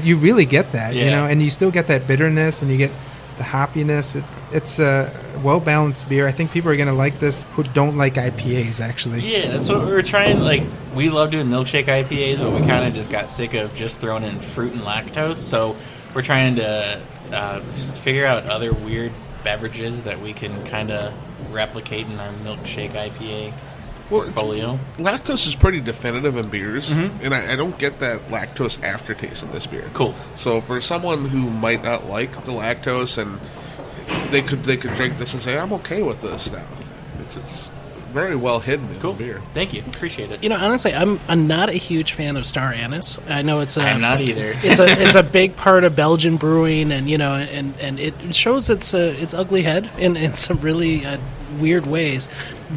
[0.05, 2.91] You really get that, you know, and you still get that bitterness, and you get
[3.39, 4.17] the hoppiness.
[4.17, 5.11] It, it's a
[5.43, 6.27] well balanced beer.
[6.27, 8.81] I think people are going to like this who don't like IPAs.
[8.81, 10.41] Actually, Yeah, that's what we were trying.
[10.41, 14.01] Like, we love doing milkshake IPAs, but we kind of just got sick of just
[14.01, 15.37] throwing in fruit and lactose.
[15.37, 15.77] So
[16.13, 17.01] we're trying to
[17.33, 19.13] uh, just figure out other weird
[19.45, 21.15] beverages that we can kind of
[21.53, 23.55] replicate in our milkshake IPA
[24.11, 24.79] Well, it's- portfolio.
[24.99, 27.11] lactose is pretty definitive in beers, Mhm.
[27.25, 29.89] and I, I don't get that lactose aftertaste in this beer.
[29.93, 30.15] Cool.
[30.37, 33.39] So for someone who might not like the lactose, and
[34.33, 36.63] they could they could drink this and say, "I'm okay with this now."
[37.21, 37.69] It's, it's
[38.13, 39.13] very well hidden in Cool.
[39.13, 39.43] the beer.
[39.55, 39.85] Thank you.
[39.87, 40.43] Appreciate it.
[40.43, 43.21] You know, honestly, I'm, I'm not a huge fan of Star Anise.
[43.29, 44.57] I know it's a I'm not either.
[44.65, 48.35] it's a it's a big part of Belgian brewing, and you know, and, and it
[48.35, 51.19] shows its uh, its ugly head in, in some really uh,
[51.61, 52.29] weird ways.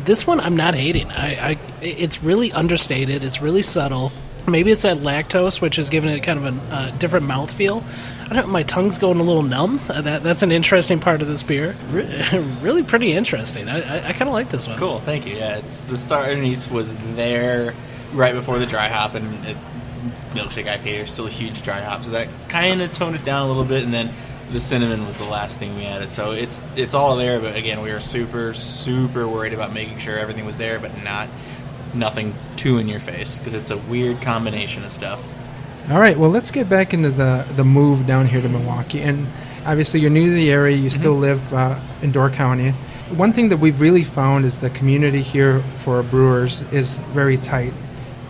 [0.05, 1.11] This one, I'm not hating.
[1.11, 3.23] I, I it's really understated.
[3.23, 4.11] It's really subtle.
[4.47, 7.83] Maybe it's that lactose, which is giving it kind of a uh, different mouthfeel.
[8.29, 8.49] I don't.
[8.49, 9.79] My tongue's going a little numb.
[9.87, 11.77] Uh, that that's an interesting part of this beer.
[11.89, 13.69] Re- really pretty interesting.
[13.69, 14.77] I I, I kind of like this one.
[14.77, 15.35] Cool, thank you.
[15.35, 17.73] Yeah, it's the Star Anise was there
[18.13, 19.57] right before the dry hop, and it,
[20.33, 23.43] milkshake IPA are still a huge dry hop, so that kind of toned it down
[23.43, 23.83] a little bit.
[23.83, 24.13] And then
[24.51, 27.39] the cinnamon was the last thing we added, so it's it's all there.
[27.39, 31.29] But again, we were super super worried about making sure everything was there, but not
[31.93, 35.23] nothing too in your face because it's a weird combination of stuff.
[35.89, 39.27] All right, well, let's get back into the the move down here to Milwaukee, and
[39.65, 40.77] obviously you're new to the area.
[40.77, 42.71] You still live uh, in Door County.
[43.11, 47.73] One thing that we've really found is the community here for brewers is very tight.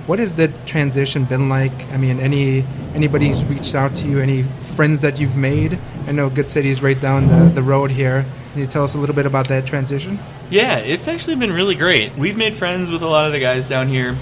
[0.07, 1.71] What has the transition been like?
[1.91, 4.19] I mean, any anybody's reached out to you?
[4.19, 5.79] Any friends that you've made?
[6.07, 8.25] I know Good City is right down the, the road here.
[8.51, 10.19] Can you tell us a little bit about that transition?
[10.49, 12.15] Yeah, it's actually been really great.
[12.15, 14.17] We've made friends with a lot of the guys down here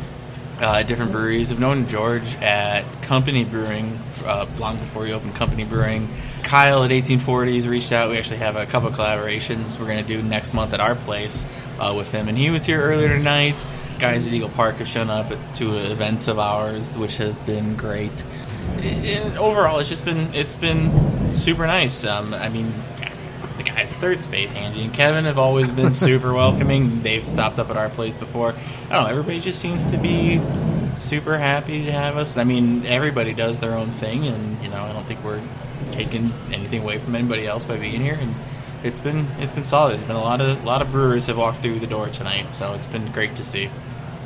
[0.62, 1.52] uh, at different breweries.
[1.52, 6.08] I've known George at Company Brewing uh, long before he opened Company Brewing.
[6.44, 8.10] Kyle at 1840s reached out.
[8.10, 11.48] We actually have a couple collaborations we're going to do next month at our place
[11.80, 12.28] uh, with him.
[12.28, 13.66] And he was here earlier tonight.
[14.00, 18.24] Guys at Eagle Park have shown up to events of ours, which have been great.
[18.82, 22.04] And overall, it's just been it's been super nice.
[22.04, 22.74] Um, I mean,
[23.58, 27.04] the guys at Third Space, Andy and Kevin, have always been super welcoming.
[27.04, 28.54] They've stopped up at our place before.
[28.90, 29.10] I don't know.
[29.10, 30.42] Everybody just seems to be
[30.96, 32.38] super happy to have us.
[32.38, 35.42] I mean, everybody does their own thing, and you know, I don't think we're
[35.92, 38.16] taking anything away from anybody else by being here.
[38.16, 38.36] And
[38.84, 39.92] it's been it's been solid.
[39.92, 42.54] There's been a lot of a lot of brewers have walked through the door tonight,
[42.54, 43.70] so it's been great to see.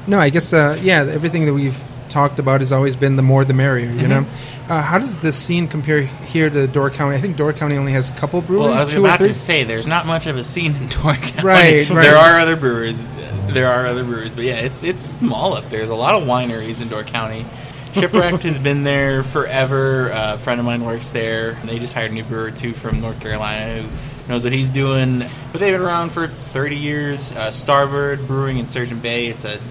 [0.07, 1.01] No, I guess uh, yeah.
[1.01, 1.77] Everything that we've
[2.09, 3.91] talked about has always been the more the merrier.
[3.91, 4.25] You know,
[4.67, 7.15] uh, how does the scene compare here to Door County?
[7.15, 8.65] I think Door County only has a couple breweries.
[8.65, 11.15] Well, I was two about to say there's not much of a scene in Door
[11.15, 11.47] County.
[11.47, 12.03] Right, right.
[12.03, 13.05] There are other brewers.
[13.47, 15.79] There are other brewers, but yeah, it's it's small up there.
[15.79, 17.45] There's a lot of wineries in Door County.
[17.93, 20.11] Shipwrecked has been there forever.
[20.11, 21.53] Uh, a friend of mine works there.
[21.63, 23.89] They just hired a new brewer too from North Carolina who
[24.27, 25.19] knows what he's doing.
[25.51, 27.31] But they've been around for 30 years.
[27.31, 29.27] Uh, Starbird Brewing in Sturgeon Bay.
[29.27, 29.61] It's a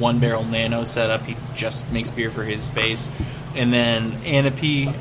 [0.00, 1.22] one barrel nano setup.
[1.22, 3.10] He just makes beer for his space.
[3.54, 4.92] And then Ahnapee,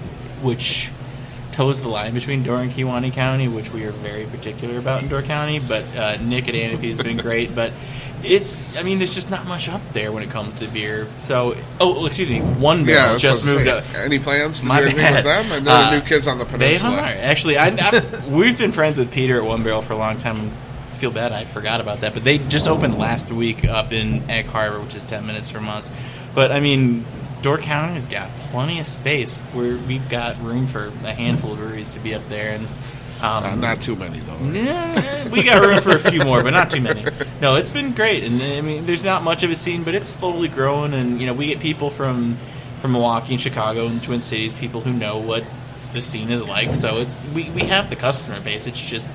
[0.42, 0.90] which
[1.52, 5.10] toes the line between Door and Kewaunee County, which we are very particular about in
[5.10, 5.60] Door County.
[5.60, 7.54] But uh, Nick at Ahnapee has been great.
[7.56, 7.74] But
[8.24, 11.08] it's, I mean, there's just not much up there when it comes to beer.
[11.16, 13.78] So, oh, excuse me, one barrel that's just moved saying.
[13.84, 13.96] up.
[13.96, 15.16] Any plans to My do anything bad.
[15.16, 15.52] with them?
[15.52, 16.98] And they're Uh, the new kids on the They peninsula.
[16.98, 17.00] are.
[17.06, 20.52] Actually, I, I, we've been friends with Peter at One Barrel for a long time.
[21.00, 22.14] Feel bad I forgot about that.
[22.14, 25.68] But they just opened last week up in Egg Harbor, which is 10 minutes from
[25.70, 25.90] us.
[26.36, 27.06] But, I mean,
[27.42, 31.58] Door County has got plenty of space where we've got room for a handful of
[31.60, 32.52] breweries to be up there.
[32.52, 32.68] And
[33.22, 34.38] Um, Uh, not too many though.
[34.52, 37.04] yeah, we got room for a few more, but not too many.
[37.42, 40.10] No, it's been great, and I mean, there's not much of a scene, but it's
[40.10, 42.38] slowly growing, and you know, we get people from
[42.80, 45.44] from Milwaukee and Chicago and the Twin Cities, people who know what
[45.92, 46.76] the scene is like.
[46.76, 48.68] So it's we, we have the customer base.
[48.68, 49.10] It's just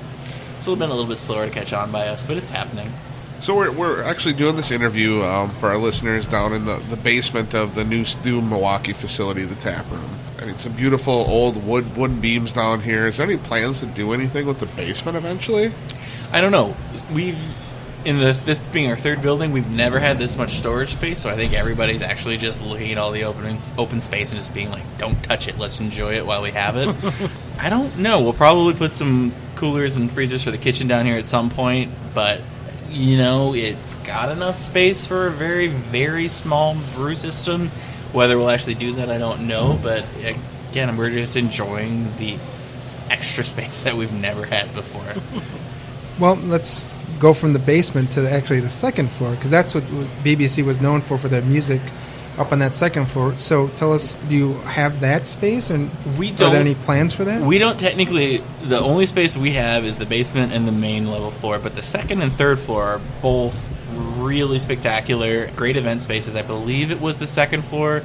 [0.57, 2.49] it's a little been a little bit slower to catch on by us, but it's
[2.49, 2.91] happening.
[3.41, 6.95] So we're, we're actually doing this interview um, for our listeners down in the, the
[6.95, 10.19] basement of the new new Milwaukee facility, the tap room.
[10.39, 13.07] I mean, some beautiful old wood wooden beams down here.
[13.07, 15.73] Is there any plans to do anything with the basement eventually?
[16.31, 16.75] I don't know.
[17.13, 17.37] We've
[18.05, 21.19] in the this being our third building, we've never had this much storage space.
[21.19, 24.53] So I think everybody's actually just looking at all the open open space and just
[24.53, 25.57] being like, "Don't touch it.
[25.57, 26.95] Let's enjoy it while we have it."
[27.59, 28.21] I don't know.
[28.21, 31.91] We'll probably put some coolers and freezers for the kitchen down here at some point,
[32.13, 32.41] but
[32.89, 37.69] you know, it's got enough space for a very very small brew system.
[38.11, 39.79] Whether we'll actually do that, I don't know.
[39.81, 40.05] But
[40.71, 42.37] again, we're just enjoying the
[43.09, 45.13] extra space that we've never had before.
[46.17, 49.83] Well, let's go from the basement to actually the second floor because that's what
[50.23, 51.81] BBC was known for for their music
[52.37, 53.33] up on that second floor.
[53.37, 57.13] So tell us, do you have that space, and We don't- are there any plans
[57.13, 57.41] for that?
[57.41, 58.41] We don't technically.
[58.63, 61.81] The only space we have is the basement and the main level floor, but the
[61.81, 63.57] second and third floor are both
[64.17, 66.35] really spectacular, great event spaces.
[66.35, 68.01] I believe it was the second floor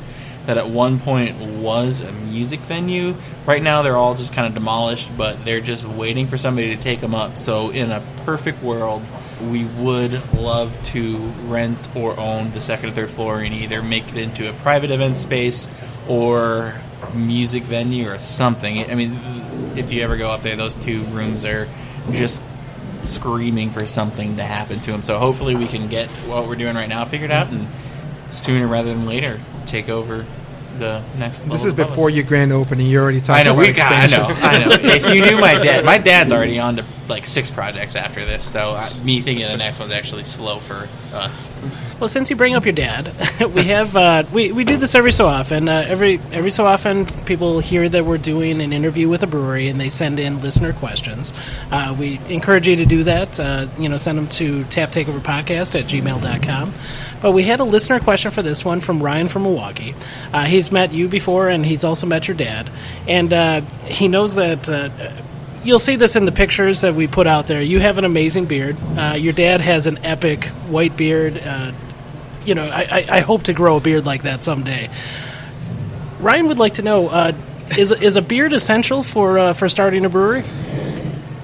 [0.47, 3.15] that at one point was a music venue.
[3.47, 6.83] Right now, they're all just kind of demolished, but they're just waiting for somebody to
[6.83, 7.37] take them up.
[7.37, 9.03] So, in a perfect world,
[9.43, 14.09] we would love to rent or own the second or third floor and either make
[14.09, 15.69] it into a private event space
[16.09, 16.81] or
[17.15, 18.91] music venue or something.
[18.91, 19.19] I mean,
[19.77, 21.69] if you ever go up there, those two rooms are
[22.13, 22.43] just
[23.03, 25.03] screaming for something to happen to them.
[25.03, 27.69] So hopefully we can get what we're doing right now figured out and
[28.29, 30.27] sooner rather than later take over
[30.79, 31.43] the next.
[31.43, 32.15] this is before us.
[32.15, 32.87] your grand opening.
[32.87, 33.41] You're already talking.
[33.41, 33.93] I know about we got.
[33.93, 34.27] I know.
[34.27, 34.71] I know.
[34.91, 38.51] If you knew my dad, my dad's already on to like six projects after this.
[38.51, 41.51] So uh, me thinking the next one's actually slow for us.
[41.99, 43.13] Well, since you bring up your dad,
[43.55, 45.69] we have uh, we we do this every so often.
[45.69, 49.69] Uh, every every so often, people hear that we're doing an interview with a brewery,
[49.69, 51.35] and they send in listener questions.
[51.71, 53.39] Uh, we encourage you to do that.
[53.39, 56.73] Uh, you know, send them to taptakeoverpodcast at gmail.com.
[57.21, 59.95] But we had a listener question for this one from Ryan from Milwaukee.
[60.33, 62.71] Uh, he's met you before, and he's also met your dad,
[63.07, 64.69] and uh, he knows that.
[64.69, 64.91] Uh,
[65.63, 67.61] You'll see this in the pictures that we put out there.
[67.61, 68.79] You have an amazing beard.
[68.97, 71.37] Uh, your dad has an epic white beard.
[71.37, 71.73] Uh,
[72.47, 74.89] you know, I, I, hope to grow a beard like that someday.
[76.19, 77.33] Ryan would like to know: uh,
[77.77, 80.45] is is a beard essential for for starting a brewery?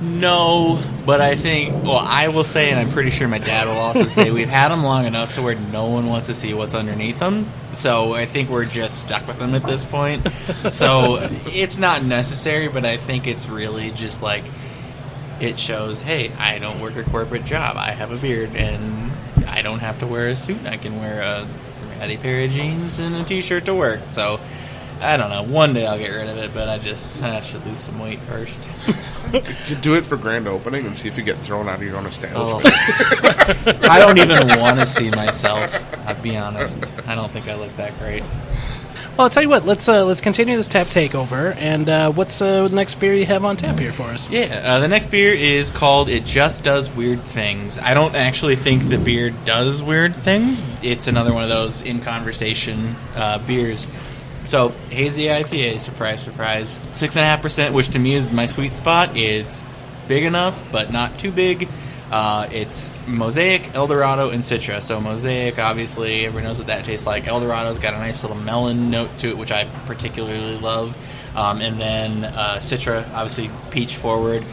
[0.00, 3.78] No, but I think, well, I will say, and I'm pretty sure my dad will
[3.78, 6.74] also say, we've had them long enough to where no one wants to see what's
[6.74, 7.50] underneath them.
[7.72, 10.28] So I think we're just stuck with them at this point.
[10.68, 14.44] So it's not necessary, but I think it's really just like
[15.40, 17.76] it shows, hey, I don't work a corporate job.
[17.78, 19.12] I have a beard, and
[19.46, 20.66] I don't have to wear a suit.
[20.66, 21.48] I can wear a
[21.98, 24.00] ratty pair of jeans and a t-shirt to work.
[24.08, 24.40] So.
[25.00, 25.42] I don't know.
[25.42, 28.20] One day I'll get rid of it, but I just I should lose some weight
[28.22, 28.68] first.
[29.68, 31.96] You do it for grand opening and see if you get thrown out of your
[31.96, 32.08] own Oh.
[32.08, 33.84] establishment.
[33.90, 35.74] I don't even want to see myself.
[36.06, 36.78] I'll be honest.
[37.08, 38.22] I don't think I look that great.
[38.22, 39.66] Well, I'll tell you what.
[39.66, 41.56] Let's uh, let's continue this tap takeover.
[41.56, 44.30] And uh, what's uh, the next beer you have on tap here for us?
[44.30, 47.78] Yeah, uh, the next beer is called It Just Does Weird Things.
[47.80, 50.62] I don't actually think the beer does weird things.
[50.82, 53.88] It's another one of those in conversation uh, beers.
[54.46, 56.78] So, hazy IPA, surprise, surprise.
[56.92, 59.16] 6.5%, which to me is my sweet spot.
[59.16, 59.64] It's
[60.06, 61.68] big enough, but not too big.
[62.12, 64.80] Uh, it's Mosaic, Eldorado, and Citra.
[64.80, 67.24] So, Mosaic, obviously, everyone knows what that tastes like.
[67.24, 70.96] Eldorado's got a nice little melon note to it, which I particularly love.
[71.34, 74.44] Um, and then uh, Citra, obviously, peach forward.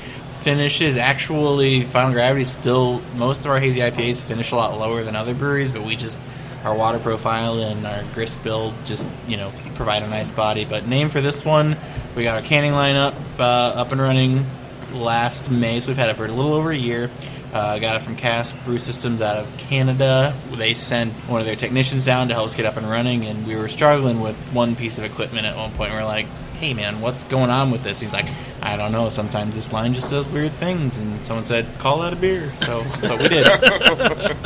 [0.41, 5.15] Finishes actually, Final Gravity still, most of our hazy IPAs finish a lot lower than
[5.15, 6.17] other breweries, but we just
[6.63, 10.65] our water profile and our grist build just you know provide a nice body.
[10.65, 11.77] But name for this one,
[12.15, 14.49] we got our canning line up uh, up and running
[14.91, 17.09] last May, so we've had it for a little over a year.
[17.53, 20.35] Uh, got it from Cask Brew Systems out of Canada.
[20.51, 23.45] They sent one of their technicians down to help us get up and running, and
[23.45, 25.91] we were struggling with one piece of equipment at one point.
[25.91, 26.25] We are like,
[26.63, 28.27] "Hey, man, what's going on with this?" He's like,
[28.61, 29.09] "I don't know.
[29.09, 32.83] Sometimes this line just does weird things." And someone said, "Call that a beer." So,
[33.01, 33.47] so we did.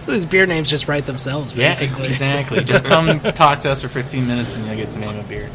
[0.00, 2.08] So these beer names just write themselves, Yeah, basically.
[2.08, 2.62] exactly.
[2.62, 5.48] Just come talk to us for 15 minutes and you'll get to name a beer.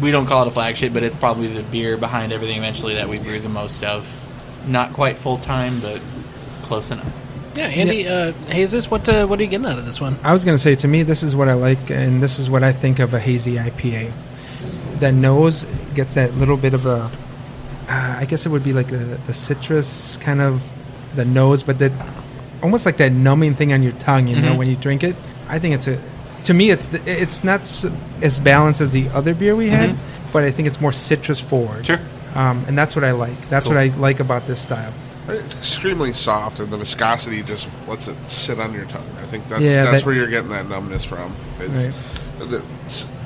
[0.00, 3.08] We don't call it a flagship, but it's probably the beer behind everything eventually that
[3.08, 4.08] we brew the most of.
[4.68, 6.00] Not quite full time, but
[6.62, 7.12] close enough.
[7.56, 10.16] Yeah, Andy, uh, Jesus, what uh, what are you getting out of this one?
[10.22, 12.48] I was going to say, to me, this is what I like, and this is
[12.48, 14.12] what I think of a hazy IPA.
[15.00, 17.10] That nose gets that little bit of a
[17.88, 20.62] uh, I guess it would be like the, the citrus kind of
[21.14, 21.92] the nose, but that
[22.62, 24.26] almost like that numbing thing on your tongue.
[24.28, 24.58] You know, Mhm.
[24.58, 25.16] when you drink it.
[25.48, 25.98] I think it's a.
[26.44, 27.86] To me, it's the, it's not s-
[28.22, 29.96] as balanced as the other beer we had, Mhm.
[30.32, 31.86] but I think it's more citrus forward.
[31.86, 32.00] Sure.
[32.34, 33.48] Um, and that's what I like.
[33.48, 33.74] That's Cool.
[33.74, 34.92] what I like about this style.
[35.28, 39.08] It's extremely soft, and the viscosity just lets it sit on your tongue.
[39.22, 41.32] I think that's Yeah, that's that- where you're getting that numbness from.
[41.60, 41.92] It's, Right.
[42.50, 42.62] the-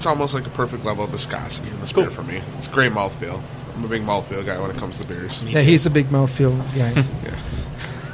[0.02, 2.04] it's, it's almost like a perfect level of viscosity in this Cool.
[2.04, 2.42] beer for me.
[2.58, 3.40] It's a great mouthfeel.
[3.74, 5.42] I'm a big mouthfeel guy when it comes to beers.
[5.42, 7.06] Yeah, he's a big mouthfeel guy.
[7.24, 7.38] Yeah,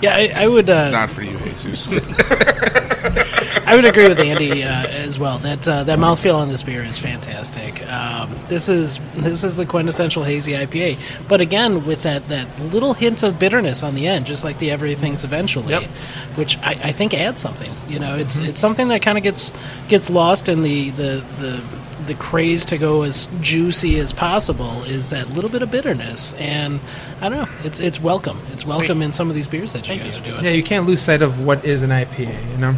[0.00, 0.70] Yeah, I, I would.
[0.70, 1.86] Uh, not for you, Jesus.
[3.68, 5.38] I would agree with Andy uh, as well.
[5.38, 7.86] That uh, that mouthfeel on this beer is fantastic.
[7.86, 10.98] Um, this is this is the quintessential hazy IPA,
[11.28, 14.70] but again with that, that little hint of bitterness on the end, just like the
[14.70, 15.82] everything's eventually, Yep.
[16.36, 17.70] which I, I think adds something.
[17.88, 19.52] You know, it's it's something that kind of gets
[19.88, 21.60] gets lost in the the the
[22.06, 26.80] the craze to go as juicy as possible is that little bit of bitterness, and
[27.20, 28.40] I don't know, it's it's welcome.
[28.52, 30.22] It's welcome in some of these beers that you Thank guys you.
[30.22, 30.44] are doing.
[30.46, 32.50] yeah, you can't lose sight of what is an IPA.
[32.52, 32.74] You know.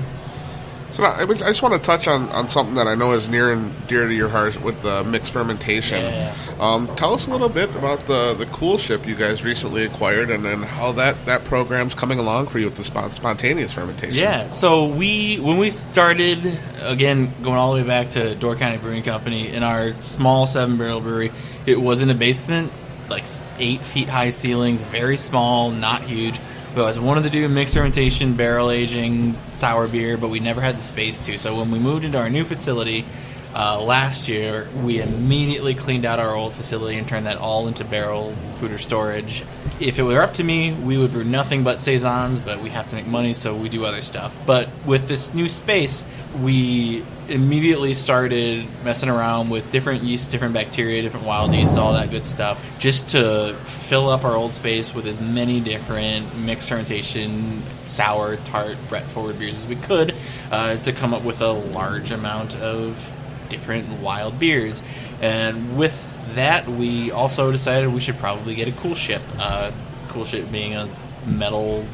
[0.93, 3.73] So I just want to touch on, on something that I know is near and
[3.87, 6.03] dear to your heart with the mixed fermentation.
[6.03, 6.35] Yeah.
[6.59, 10.31] Um, tell us a little bit about the, the cool ship you guys recently acquired
[10.31, 14.17] and then how that, that program's coming along for you with the spon- spontaneous fermentation.
[14.17, 14.51] Yeah.
[14.51, 19.03] So we when we started again going all the way back to Door County Brewing
[19.03, 21.33] Company in our small seven barrel brewery,
[21.67, 22.73] it was in a basement,
[23.09, 23.25] like
[23.59, 26.41] eight feet high ceilings, very small, not huge.
[26.75, 30.77] We always wanted to do mixed fermentation, barrel aging, sour beer, but we never had
[30.77, 31.37] the space to.
[31.37, 33.05] So when we moved into our new facility
[33.53, 37.85] uh, last year, we immediately cleaned out our old facility and turned that all into
[37.85, 39.43] barrel food or storage.
[39.81, 42.89] If it were up to me, we would brew nothing but saisons, but we have
[42.91, 44.39] to make money, so we do other stuff.
[44.47, 46.05] But with this new space,
[46.41, 52.11] we immediately started messing around with different yeasts, different bacteria, different wild yeast, all that
[52.11, 57.63] good stuff, just to fill up our old space with as many different mixed fermentation,
[57.85, 60.15] sour, tart, Brett forward beers as we could
[60.51, 63.13] uh, to come up with a large amount of
[63.49, 64.83] different wild beers.
[65.21, 65.97] And with
[66.35, 69.23] that, we also decided we should probably get a cool ship.
[69.39, 69.71] Uh,
[70.09, 70.89] cool ship being a
[71.27, 71.87] metal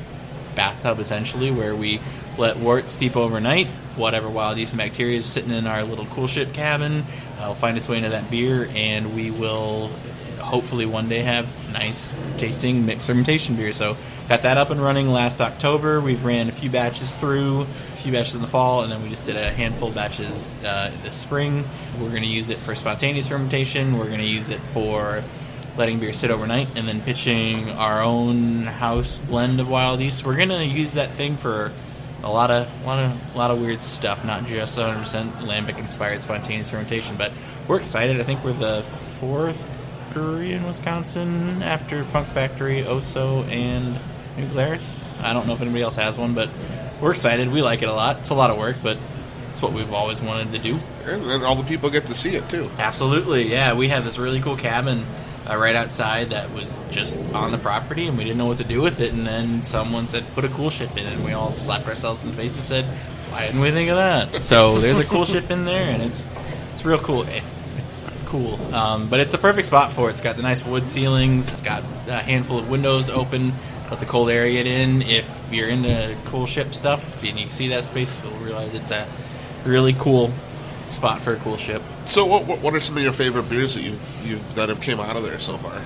[0.54, 2.00] bathtub essentially where we
[2.38, 3.68] let wort steep overnight.
[3.96, 7.04] Whatever wild yeast and bacteria is sitting in our little cool ship cabin
[7.40, 9.90] uh, will find its way into that beer, and we will
[10.38, 13.72] hopefully one day have nice tasting mixed fermentation beer.
[13.72, 13.96] So
[14.28, 16.00] got that up and running last October.
[16.00, 19.08] We've ran a few batches through, a few batches in the fall, and then we
[19.08, 21.68] just did a handful of batches uh, this spring.
[21.98, 23.98] We're going to use it for spontaneous fermentation.
[23.98, 25.24] We're going to use it for
[25.76, 30.24] letting beer sit overnight and then pitching our own house blend of wild yeast.
[30.24, 31.72] We're gonna use that thing for
[32.26, 36.70] a lot of lot of lot of weird stuff, not just 100% lambic inspired spontaneous
[36.70, 37.16] fermentation.
[37.16, 37.32] But
[37.68, 38.20] we're excited.
[38.20, 38.84] I think we're the
[39.20, 39.56] fourth
[40.12, 44.00] brewery in Wisconsin after Funk Factory, O'so, and
[44.36, 45.06] New Glarus.
[45.20, 46.50] I don't know if anybody else has one, but
[47.00, 47.50] we're excited.
[47.52, 48.18] We like it a lot.
[48.18, 48.98] It's a lot of work, but
[49.50, 50.80] it's what we've always wanted to do.
[51.04, 52.66] And, and all the people get to see it too.
[52.76, 53.74] Absolutely, yeah.
[53.74, 55.06] We had this really cool cabin
[55.48, 58.64] uh, right outside that was just on the property, and we didn't know what to
[58.64, 59.12] do with it.
[59.12, 62.30] And then someone said, "Put a cool ship in," and we all slapped ourselves in
[62.30, 62.84] the face and said,
[63.30, 66.28] "Why didn't we think of that?" So there's a cool ship in there, and it's
[66.72, 67.22] it's real cool.
[67.22, 67.42] It,
[67.78, 70.12] it's cool, um, but it's the perfect spot for it.
[70.12, 71.50] It's got the nice wood ceilings.
[71.50, 73.52] It's got a handful of windows open.
[73.90, 75.02] Let the cold air get in.
[75.02, 79.06] If you're into cool ship stuff and you see that space, you'll realize it's a
[79.64, 80.32] really cool
[80.90, 81.82] spot for a cool ship.
[82.06, 85.00] So, what, what, are some of your favorite beers that you've, you've that have came
[85.00, 85.80] out of there so far?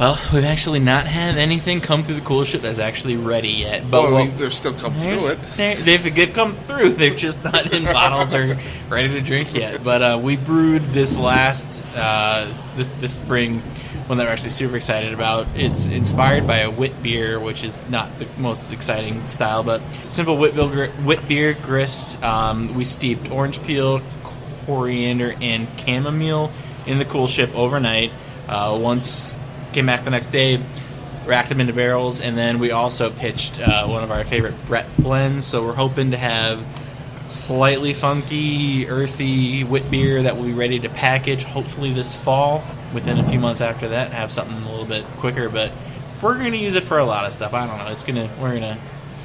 [0.00, 3.90] Well, we've actually not had anything come through the cool ship that's actually ready yet.
[3.90, 5.38] But well, we'll- they've still come through it.
[5.56, 6.92] They've, they've come through.
[6.94, 8.58] They're just not in bottles or
[8.88, 9.84] ready to drink yet.
[9.84, 12.46] But uh, we brewed this last uh,
[12.76, 13.62] this, this spring,
[14.10, 15.46] one that we're actually super excited about.
[15.54, 20.36] It's inspired by a wit beer, which is not the most exciting style, but simple
[20.36, 22.20] wit beer, wit beer grist.
[22.20, 24.02] Um, we steeped orange peel,
[24.66, 26.50] coriander, and chamomile
[26.88, 28.10] in the cool ship overnight.
[28.48, 29.36] Uh, once
[29.72, 30.60] came back the next day,
[31.24, 34.88] racked them into barrels, and then we also pitched uh, one of our favorite Brett
[34.98, 35.46] blends.
[35.46, 36.66] So we're hoping to have
[37.26, 42.64] slightly funky, earthy wit beer that will be ready to package hopefully this fall.
[42.92, 45.48] Within a few months after that, have something a little bit quicker.
[45.48, 45.72] But
[46.22, 47.54] we're going to use it for a lot of stuff.
[47.54, 47.92] I don't know.
[47.92, 48.78] It's gonna we're gonna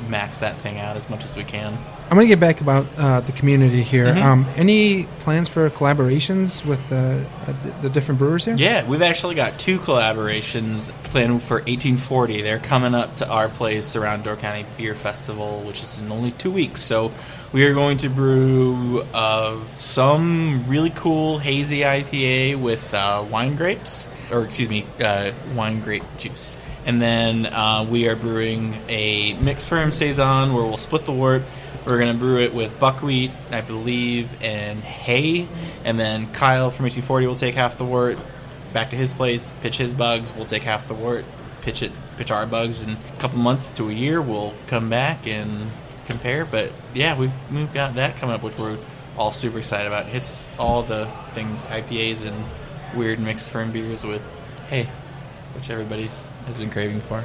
[0.08, 1.78] max that thing out as much as we can.
[2.08, 4.06] I'm going to get back about uh, the community here.
[4.06, 4.22] Mhm.
[4.24, 8.56] Um, any plans for collaborations with uh, uh, the, the different brewers here?
[8.56, 12.42] Yeah, we've actually got two collaborations planned for 1840.
[12.44, 16.32] They're coming up to our place around Door County Beer Festival, which is in only
[16.32, 16.82] two weeks.
[16.84, 17.12] So
[17.52, 24.08] we are going to brew uh, some really cool hazy IPA with uh, wine grapes.
[24.32, 26.56] or excuse me, uh, wine grape juice.
[26.86, 31.42] And then uh, we are brewing a mixed ferm saison where we'll split the wort.
[31.86, 35.48] We're to brew it with buckwheat, I believe, and hay.
[35.84, 38.18] And then Kyle from 1840 will take half the wort
[38.74, 40.34] back to his place, pitch his bugs.
[40.34, 41.26] We'll take half the wort,
[41.62, 42.84] pitch it, pitch our bugs.
[42.84, 45.72] In a couple months to a year, we'll come back and
[46.06, 46.46] compare.
[46.46, 48.78] But yeah, we've we've got that coming up, which we're
[49.18, 50.06] all super excited about.
[50.08, 52.46] Hits all the things IPAs and
[52.96, 54.22] weird mixed ferm beers with
[54.70, 54.90] hay,
[55.54, 56.10] which everybody
[56.46, 57.24] has been craving for.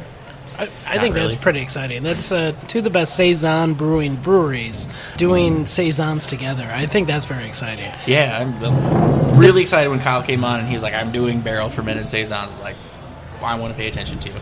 [0.58, 2.02] I, I think that's pretty exciting.
[2.02, 6.68] That's uh, two of the best saison brewing breweries doing saisons together.
[6.70, 7.90] I think that's very exciting.
[8.06, 12.08] Yeah, I'm really excited when Kyle came on and he's like, "I'm doing barrel fermented
[12.08, 12.76] saisons." Like,
[13.40, 14.32] I want to pay attention to.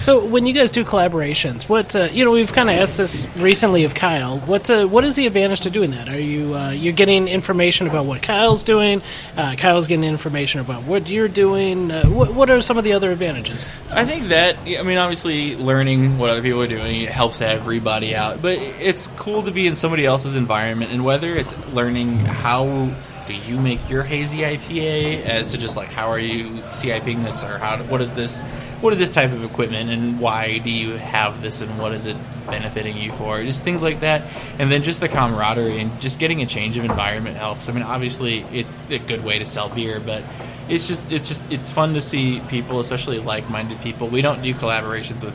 [0.00, 3.26] So when you guys do collaborations, what uh, you know, we've kind of asked this
[3.36, 4.38] recently of Kyle.
[4.40, 6.08] What uh, what is the advantage to doing that?
[6.08, 9.02] Are you uh, you're getting information about what Kyle's doing?
[9.36, 11.90] Uh, Kyle's getting information about what you're doing.
[11.90, 13.66] Uh, what what are some of the other advantages?
[13.90, 18.40] I think that I mean, obviously, learning what other people are doing helps everybody out.
[18.40, 22.92] But it's cool to be in somebody else's environment, and whether it's learning how
[23.28, 27.44] do you make your hazy IPA, as to just like how are you CIPing this,
[27.44, 28.40] or how what is this,
[28.80, 32.06] what is this type of equipment, and why do you have this, and what is
[32.06, 32.16] it
[32.46, 33.42] benefiting you for?
[33.44, 34.22] Just things like that,
[34.58, 37.68] and then just the camaraderie and just getting a change of environment helps.
[37.68, 40.24] I mean, obviously, it's a good way to sell beer, but
[40.68, 44.08] it's just it's just it's fun to see people, especially like-minded people.
[44.08, 45.34] We don't do collaborations with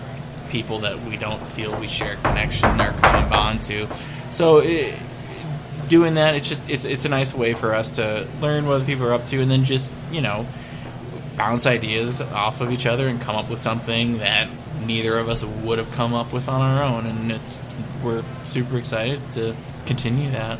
[0.50, 3.88] people that we don't feel we share connection or common bond to.
[4.32, 5.00] So it,
[5.88, 8.86] doing that, it's just it's it's a nice way for us to learn what other
[8.86, 10.46] people are up to, and then just you know
[11.36, 14.48] bounce ideas off of each other and come up with something that
[14.86, 17.06] neither of us would have come up with on our own.
[17.06, 17.64] And it's
[18.04, 19.56] we're super excited to
[19.86, 20.60] continue that.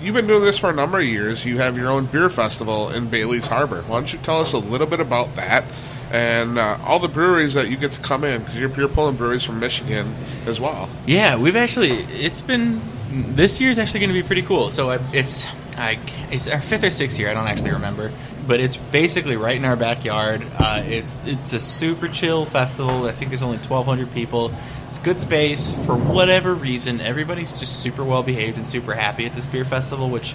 [0.00, 1.44] You've been doing this for a number of years.
[1.44, 3.82] You have your own beer festival in Bailey's Harbor.
[3.82, 5.64] Why don't you tell us a little bit about that
[6.12, 8.40] and uh, all the breweries that you get to come in?
[8.42, 10.14] Because you're, you're pulling breweries from Michigan
[10.46, 10.88] as well.
[11.04, 11.90] Yeah, we've actually.
[11.90, 12.80] It's been
[13.10, 14.70] this year is actually going to be pretty cool.
[14.70, 15.46] So it's
[15.76, 15.98] I,
[16.30, 17.30] it's our fifth or sixth year.
[17.30, 18.12] I don't actually remember,
[18.46, 20.44] but it's basically right in our backyard.
[20.58, 23.06] Uh, it's it's a super chill festival.
[23.06, 24.52] I think there's only 1,200 people.
[24.88, 27.00] It's good space for whatever reason.
[27.00, 30.34] Everybody's just super well behaved and super happy at this beer festival, which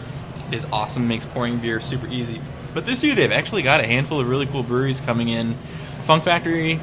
[0.51, 1.07] is awesome.
[1.07, 2.39] Makes pouring beer super easy.
[2.73, 5.57] But this year they've actually got a handful of really cool breweries coming in.
[6.03, 6.79] Funk Factory,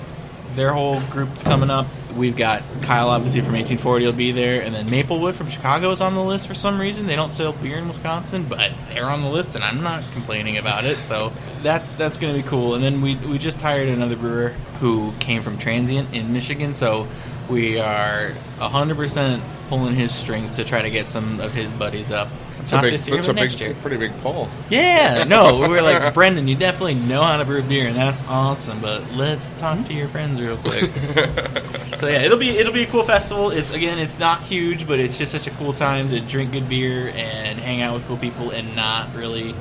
[0.55, 1.87] their whole group's coming up.
[2.15, 6.01] We've got Kyle, obviously from 1840, will be there, and then Maplewood from Chicago is
[6.01, 7.07] on the list for some reason.
[7.07, 10.59] They don't sell beer in Wisconsin, but they're on the list, and I'm not complaining
[10.59, 10.99] about it.
[11.03, 11.33] So
[11.63, 12.75] that's that's going to be cool.
[12.75, 17.07] And then we we just hired another brewer who came from Transient in Michigan, so
[17.49, 22.29] we are 100% pulling his strings to try to get some of his buddies up.
[22.71, 23.77] It's Not a big, this year, it's but a next big, year.
[23.83, 24.49] pretty big pull.
[24.69, 28.23] Yeah, no, we were like, Brendan, you definitely know how to brew beer, and that's
[28.29, 28.81] awesome.
[28.81, 30.89] But let's talk to your friends real quick.
[31.97, 33.51] so yeah, it'll be it'll be a cool festival.
[33.51, 36.69] It's again, it's not huge, but it's just such a cool time to drink good
[36.69, 39.53] beer and hang out with cool people, and not really,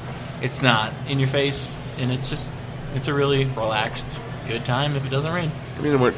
[0.43, 2.51] it's not in your face, and it's just
[2.93, 5.51] it's a really relaxed, good time if it doesn't rain.
[5.79, 6.13] I mean, we're,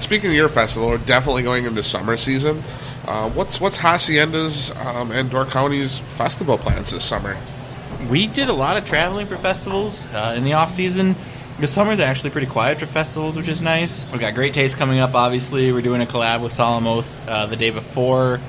[0.00, 2.64] speaking of your festival, we're definitely going into summer season.
[3.06, 7.36] Uh, what's what's Hacienda's um, and Door County's festival plans this summer?
[8.08, 11.16] we did a lot of traveling for festivals uh, in the off season.
[11.60, 14.08] The summer's actually pretty quiet for festivals, which is nice.
[14.10, 15.14] We've got Great Taste coming up.
[15.14, 18.40] Obviously, we're doing a collab with Solemn Oath uh, the day before,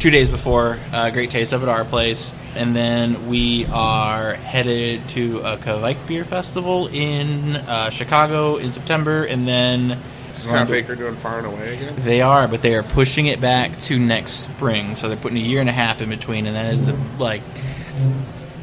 [0.00, 5.08] two days before uh, Great Taste up at our place, and then we are headed
[5.10, 10.02] to a Kvike Beer Festival in uh, Chicago in September, and then
[10.42, 11.94] Is Half Acre doing Far and Away again?
[12.04, 14.96] they are, but they are pushing it back to next spring.
[14.96, 17.42] So they're putting a year and a half in between, and that is the like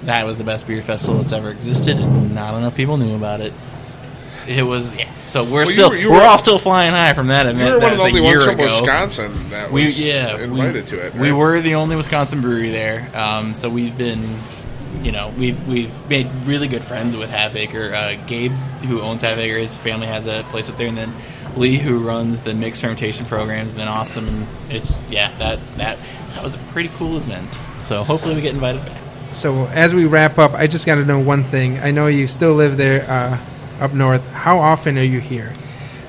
[0.03, 3.41] that was the best beer festival that's ever existed, and not enough people knew about
[3.41, 3.53] it.
[4.47, 5.07] It was yeah.
[5.25, 7.45] So we're Well, you still were- you we're were- all still flying high from that
[7.45, 7.73] You event.
[7.75, 8.65] were that one of the only ones from ago.
[8.81, 11.15] Wisconsin that was We yeah invited we, to it.
[11.15, 14.39] We were the only Wisconsin brewery there, um, so we've been,
[15.03, 17.93] you know, we've we've made really good friends with Half Acre.
[17.93, 18.53] Uh, Gabe,
[18.87, 21.13] who owns Half Acre, his family has a place up there, and then
[21.57, 24.27] Lee, who runs the mixed fermentation program, has been awesome.
[24.27, 25.97] And it's yeah, that that
[26.33, 27.57] that was a pretty cool event.
[27.81, 29.01] So hopefully we get invited back.
[29.31, 31.77] So as we wrap up, I just got to know one thing.
[31.79, 33.39] I know you still live there uh,
[33.79, 34.25] up north.
[34.27, 35.53] How often are you here?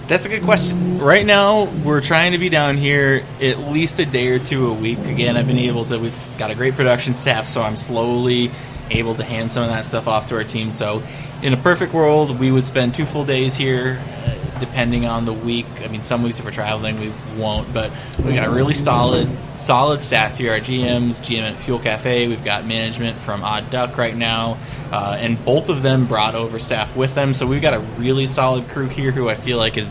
[0.08, 0.98] That's a good question.
[0.98, 4.72] Right now, we're trying to be down here at least a day or two a
[4.74, 4.98] week.
[4.98, 5.98] Again, I've been able to.
[5.98, 8.50] We've got a great production staff, so I'm slowly
[8.90, 10.72] able to hand some of that stuff off to our team.
[10.72, 11.04] So,
[11.42, 14.02] in a perfect world, we would spend two full days here.
[14.08, 15.66] Uh, depending on the week.
[15.82, 17.72] I mean, some weeks if we're traveling, we won't.
[17.72, 17.92] But
[18.24, 20.52] we got a really solid, solid staff here.
[20.52, 22.28] Our GMs, GM at Fuel Cafe.
[22.28, 24.58] We've got management from Odd Duck right now,
[24.92, 27.34] uh, and both of them brought over staff with them.
[27.34, 29.88] So we've got a really solid crew here who I feel like is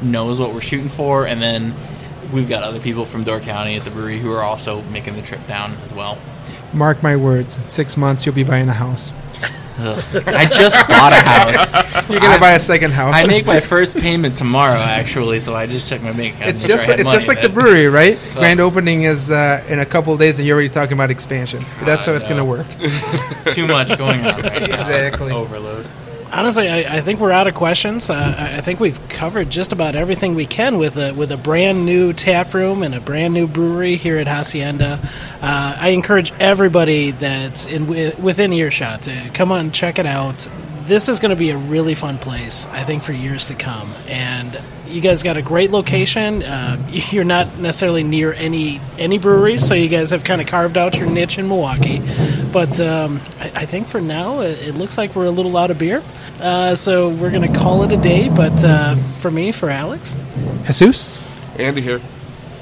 [0.00, 1.74] knows what we're shooting for, and then.
[2.32, 5.22] We've got other people from Door County at the brewery who are also making the
[5.22, 6.18] trip down as well.
[6.72, 7.56] Mark my words.
[7.56, 9.12] In six months, you'll be buying a house.
[9.78, 10.22] Ugh.
[10.28, 11.72] I just bought a house.
[12.10, 13.14] You're gonna I- buy a second house.
[13.14, 16.50] I make my first payment tomorrow, actually, so I just checked my bank account.
[16.50, 18.18] It's just I it's just like the brewery, right?
[18.34, 21.64] Grand opening is uh, in a couple of days, and you're already talking about expansion.
[21.84, 22.66] That's I how it's going to work.
[23.54, 24.74] Too much going on right now.
[24.74, 25.32] Exactly.
[25.32, 25.86] Overload.
[26.34, 28.10] Honestly, I, I think we're out of questions.
[28.10, 31.86] Uh, I think we've covered just about everything we can with a with a brand
[31.86, 34.98] new tap room and a brand new brewery here at Hacienda.
[35.40, 37.86] Uh, I encourage everybody that's in
[38.20, 40.48] within earshot to come on and check it out.
[40.86, 43.94] This is going to be a really fun place, I think, for years to come.
[44.08, 46.42] And you guys got a great location.
[46.42, 46.76] Uh,
[47.10, 50.96] you're not necessarily near any any breweries, so you guys have kind of carved out
[50.96, 52.00] your niche in Milwaukee.
[52.52, 55.70] But um, I, I think for now, it, it looks like we're a little out
[55.70, 56.02] of beer.
[56.40, 58.28] Uh, so we're going to call it a day.
[58.28, 60.14] But uh, for me, for Alex,
[60.66, 61.08] Jesus.
[61.56, 62.00] Andy here.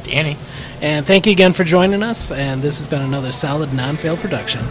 [0.02, 0.36] Danny.
[0.80, 2.30] and thank you again for joining us.
[2.30, 4.66] And this has been another solid non fail production.